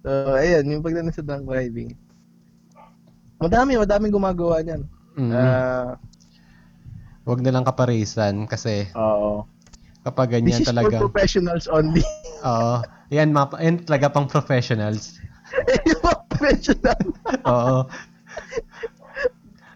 [0.00, 0.08] So,
[0.38, 1.92] ayun, yung pagdating sa drunk driving.
[3.38, 4.82] Madami, madaming gumagawa niyan.
[5.14, 5.30] Mm.
[5.34, 5.94] Ah,
[7.22, 9.44] Huwag na lang kaparisan kasi oo.
[10.00, 10.96] kapag This ganyan is talaga.
[10.96, 12.00] for professionals only.
[12.48, 12.80] Oo.
[13.12, 15.20] Yan, mapa, yan talaga pang professionals.
[15.88, 17.00] Yung mga professional.
[17.44, 17.78] Oo.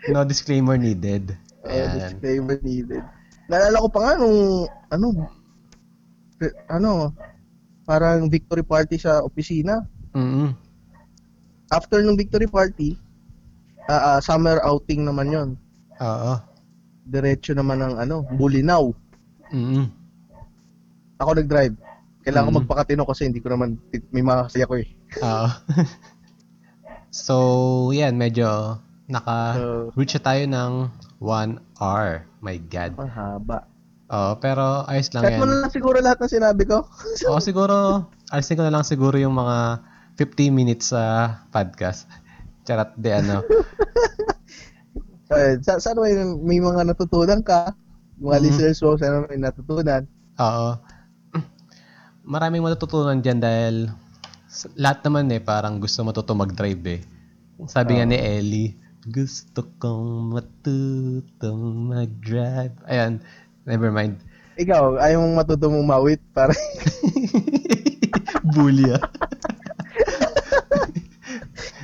[0.08, 1.36] No disclaimer needed.
[1.62, 2.16] Uh, Ayan.
[2.16, 3.04] disclaimer needed.
[3.46, 4.38] Naalala ko pa nga nung,
[4.88, 5.06] ano,
[6.40, 7.12] pre- ano,
[7.84, 9.84] parang victory party sa opisina.
[10.16, 10.56] Mm.
[11.68, 12.96] After nung victory party,
[13.86, 15.48] ah, ah, summer outing naman yon.
[15.98, 16.34] Oo.
[17.02, 18.90] Diretso naman ng ano, Bulinaw.
[19.50, 19.90] Mm.
[21.18, 21.74] Ako nag-drive.
[22.22, 22.60] Kailangan ko Mm.
[22.62, 23.78] magpakatino kasi hindi ko naman,
[24.10, 24.86] may mga kasi ako eh.
[25.18, 25.46] Oo.
[27.10, 27.34] so,
[27.90, 28.78] yan, medyo
[29.10, 30.72] naka So, reach na tayo ng
[31.18, 32.24] 1 hour.
[32.40, 32.98] My God.
[32.98, 33.66] ang haba.
[34.12, 35.50] Oo, pero ayos lang Kahit mo yan.
[35.50, 36.84] na lang siguro lahat ng sinabi ko.
[37.28, 39.80] Oo, siguro, alisin ko na lang siguro yung mga
[40.16, 42.04] 50 minutes sa podcast.
[42.62, 43.36] Charat de ano.
[45.32, 46.12] Eh, sa, sana may,
[46.44, 47.72] may mga natutunan ka.
[48.20, 48.44] Mga Mm.
[48.44, 50.04] listeners mo, sana may natutunan.
[50.36, 50.76] Oo.
[52.22, 53.88] Maraming matututunan dyan dahil
[54.76, 57.00] lahat naman eh, parang gusto matuto mag-drive eh.
[57.64, 58.76] Sabi nga ni Ellie,
[59.08, 62.76] gusto kong matutong mag-drive.
[62.84, 63.24] Ayan,
[63.64, 64.20] never mind.
[64.54, 66.52] ikaw, ayaw mong matutong umawit para
[68.52, 69.00] Bully ah.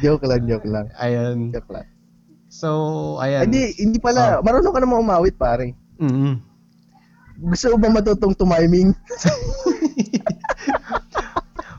[0.05, 0.86] joke lang, joke lang.
[0.99, 1.53] Ayan.
[1.53, 1.86] Joke lang.
[2.49, 3.51] So, ayan.
[3.51, 4.40] Hindi, hindi pala.
[4.40, 5.76] Marunong ka naman umawit, pare.
[6.01, 6.40] Mm.
[7.38, 8.94] Gusto ba matutong tumiming?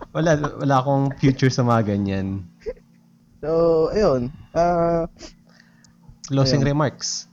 [0.09, 2.41] Wala, wala akong future sa mga ganyan.
[3.45, 4.33] So, ayun.
[4.57, 5.05] Uh,
[6.27, 6.73] Closing Ayun.
[6.73, 7.29] remarks.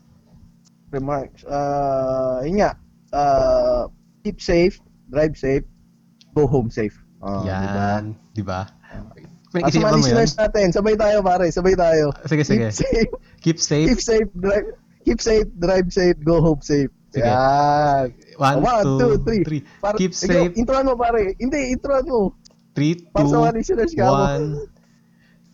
[0.92, 1.44] remarks.
[1.44, 2.72] Uh, yun nga.
[3.12, 3.88] Uh,
[4.24, 5.64] keep safe, drive safe,
[6.36, 6.94] go home safe.
[7.24, 8.12] Oh, Yan.
[8.36, 8.68] Di ba?
[9.56, 10.16] Sa Pinag-isipan mga mo yun?
[10.36, 12.12] natin, sabay tayo pare, sabay tayo.
[12.24, 12.66] Sige, sige.
[13.40, 13.86] Keep safe, Keep safe.
[13.88, 14.66] keep safe, drive,
[15.02, 16.90] keep safe, drive safe, go home safe.
[17.08, 17.24] Sige.
[17.24, 18.12] Yan.
[18.36, 19.42] One, One, two, two, three.
[19.42, 19.60] three.
[19.80, 20.52] Para, Keep ikaw, safe.
[20.54, 21.32] introan mo pare.
[21.36, 22.36] Hindi, introan mo.
[22.70, 24.12] Three, Para sa two, listeners ka mo.
[24.12, 24.46] one.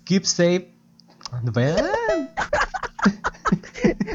[0.03, 0.66] Keep safe.
[1.30, 1.78] Ano ba yan?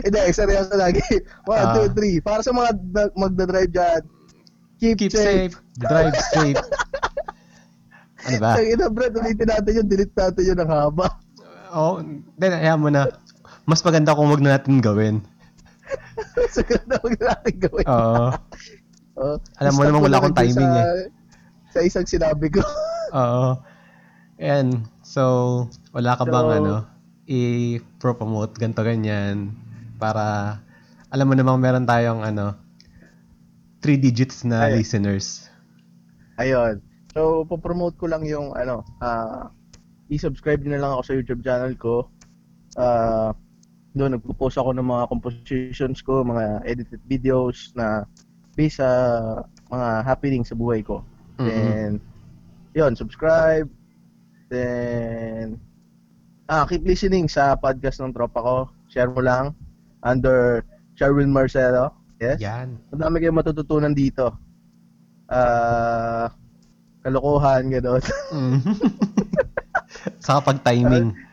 [0.03, 1.01] Hindi, seryoso lagi.
[1.45, 1.73] One, Ah.
[1.73, 2.19] two, three.
[2.19, 2.69] Para sa mga
[3.13, 4.01] magdadrive dyan,
[4.77, 5.51] keep, Keep safe.
[5.51, 5.55] safe.
[5.77, 6.59] Drive safe.
[8.27, 8.51] Ano ba?
[8.59, 11.07] Ang ina, Brad, ulitin natin yun, delete natin yun ng haba.
[11.71, 11.99] Oh,
[12.39, 13.11] then ayaw mo na.
[13.67, 15.23] Mas maganda kung wag na natin gawin.
[16.53, 17.87] so, ganda huwag natin gawin.
[17.87, 18.27] Oo.
[19.17, 21.09] Oh, Alam mo naman wala na akong timing sa, eh.
[21.73, 22.61] Sa isang sinabi ko.
[23.17, 23.57] Oo.
[24.37, 24.85] Ayan.
[25.01, 26.75] So, wala ka bang So- ano,
[27.25, 29.57] i-promote ganto ganyan
[29.97, 30.61] para
[31.09, 32.53] alam mo namang meron tayong ano,
[33.81, 34.85] three digits na Ayun.
[34.85, 35.49] listeners.
[36.37, 36.77] Ayun.
[37.17, 39.49] So, popromote ko lang yung ano, ah
[40.13, 42.05] i-subscribe na lang ako sa YouTube channel ko.
[42.77, 43.33] Ah,
[43.97, 48.05] doon nagpo-post ako ng mga compositions ko, mga edited videos na
[48.53, 48.89] based sa
[49.67, 51.01] mga happening sa buhay ko.
[51.41, 51.47] Mhm.
[51.49, 51.91] Then,
[52.77, 53.67] yun, subscribe.
[54.53, 55.57] Then,
[56.47, 58.57] ah, keep listening sa podcast ng tropa ko.
[58.93, 59.57] Share mo lang.
[60.05, 60.61] Under
[60.95, 61.91] Sherwin Marcelo.
[62.21, 62.39] Yes?
[62.39, 62.77] Yan.
[62.93, 64.31] Madami kayong matututunan dito.
[65.27, 66.31] Ah,
[67.07, 68.03] kalokohan, gano'n.
[68.35, 68.59] Mm.
[70.25, 71.15] Saka pag timing.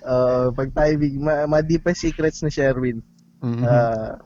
[0.00, 3.04] Uh, pag timing, ma, ma deepest secrets ni Sherwin.
[3.44, 3.62] Mhm.
[3.68, 4.16] Ah,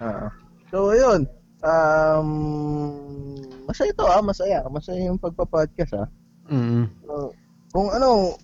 [0.00, 0.32] ah.
[0.72, 1.28] so, yun.
[1.60, 2.28] Um,
[3.68, 4.64] masaya to ah, masaya.
[4.72, 6.08] Masaya yung pagpa-podcast ah.
[6.48, 6.88] Mhm.
[7.04, 7.36] So,
[7.76, 8.40] kung ano,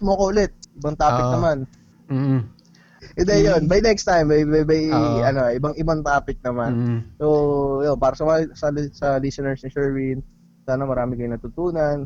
[0.00, 0.56] mo ko ulit.
[0.80, 1.32] Ibang topic Oo.
[1.36, 1.58] naman.
[2.08, 2.38] Mhm.
[3.20, 3.62] Hindi yun.
[3.68, 5.20] By next time, by, by, by Oo.
[5.28, 6.72] ano, ibang ibang topic naman.
[6.72, 6.98] Mhm.
[7.20, 7.26] So,
[7.84, 8.24] yun, para sa,
[8.56, 10.24] sa, sa listeners ni Sherwin,
[10.68, 12.04] sana marami kayong natutunan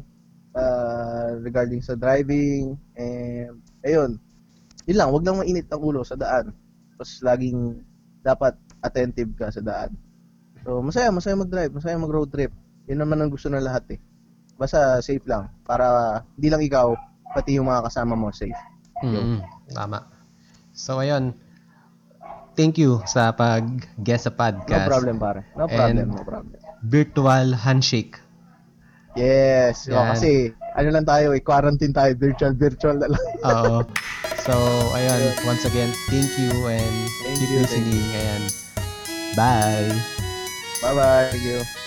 [0.55, 2.79] uh, regarding sa driving.
[2.95, 4.23] And, ayun,
[4.87, 6.55] yun lang, wag lang mainit ang ulo sa daan.
[6.95, 7.83] Tapos laging
[8.23, 9.99] dapat attentive ka sa daan.
[10.63, 12.55] So, masaya, masaya mag-drive, masaya mag-road trip.
[12.87, 14.01] Yun naman ang gusto ng lahat eh.
[14.55, 15.51] Basta safe lang.
[15.67, 16.95] Para hindi lang ikaw,
[17.35, 18.55] pati yung mga kasama mo safe.
[19.03, 19.43] Mhm.
[19.75, 20.07] Tama.
[20.71, 21.35] So, ayun.
[22.55, 24.87] Thank you sa pag-guest sa No podcast.
[24.87, 25.51] problem, pare.
[25.59, 26.55] No problem, And- no problem.
[26.83, 28.22] Virtual handshake.
[29.15, 29.89] Yes.
[29.89, 30.17] O, Yan.
[30.17, 33.25] kasi, ano lang tayo eh, quarantine tayo, virtual, virtual na lang.
[33.53, 33.77] Oo.
[34.43, 34.53] So,
[34.97, 35.37] ayun.
[35.45, 38.03] Once again, thank you and Thank keep you, listening.
[38.17, 38.43] Ayan.
[39.37, 39.93] Bye.
[40.83, 41.31] Bye-bye.
[41.31, 41.82] Thank you.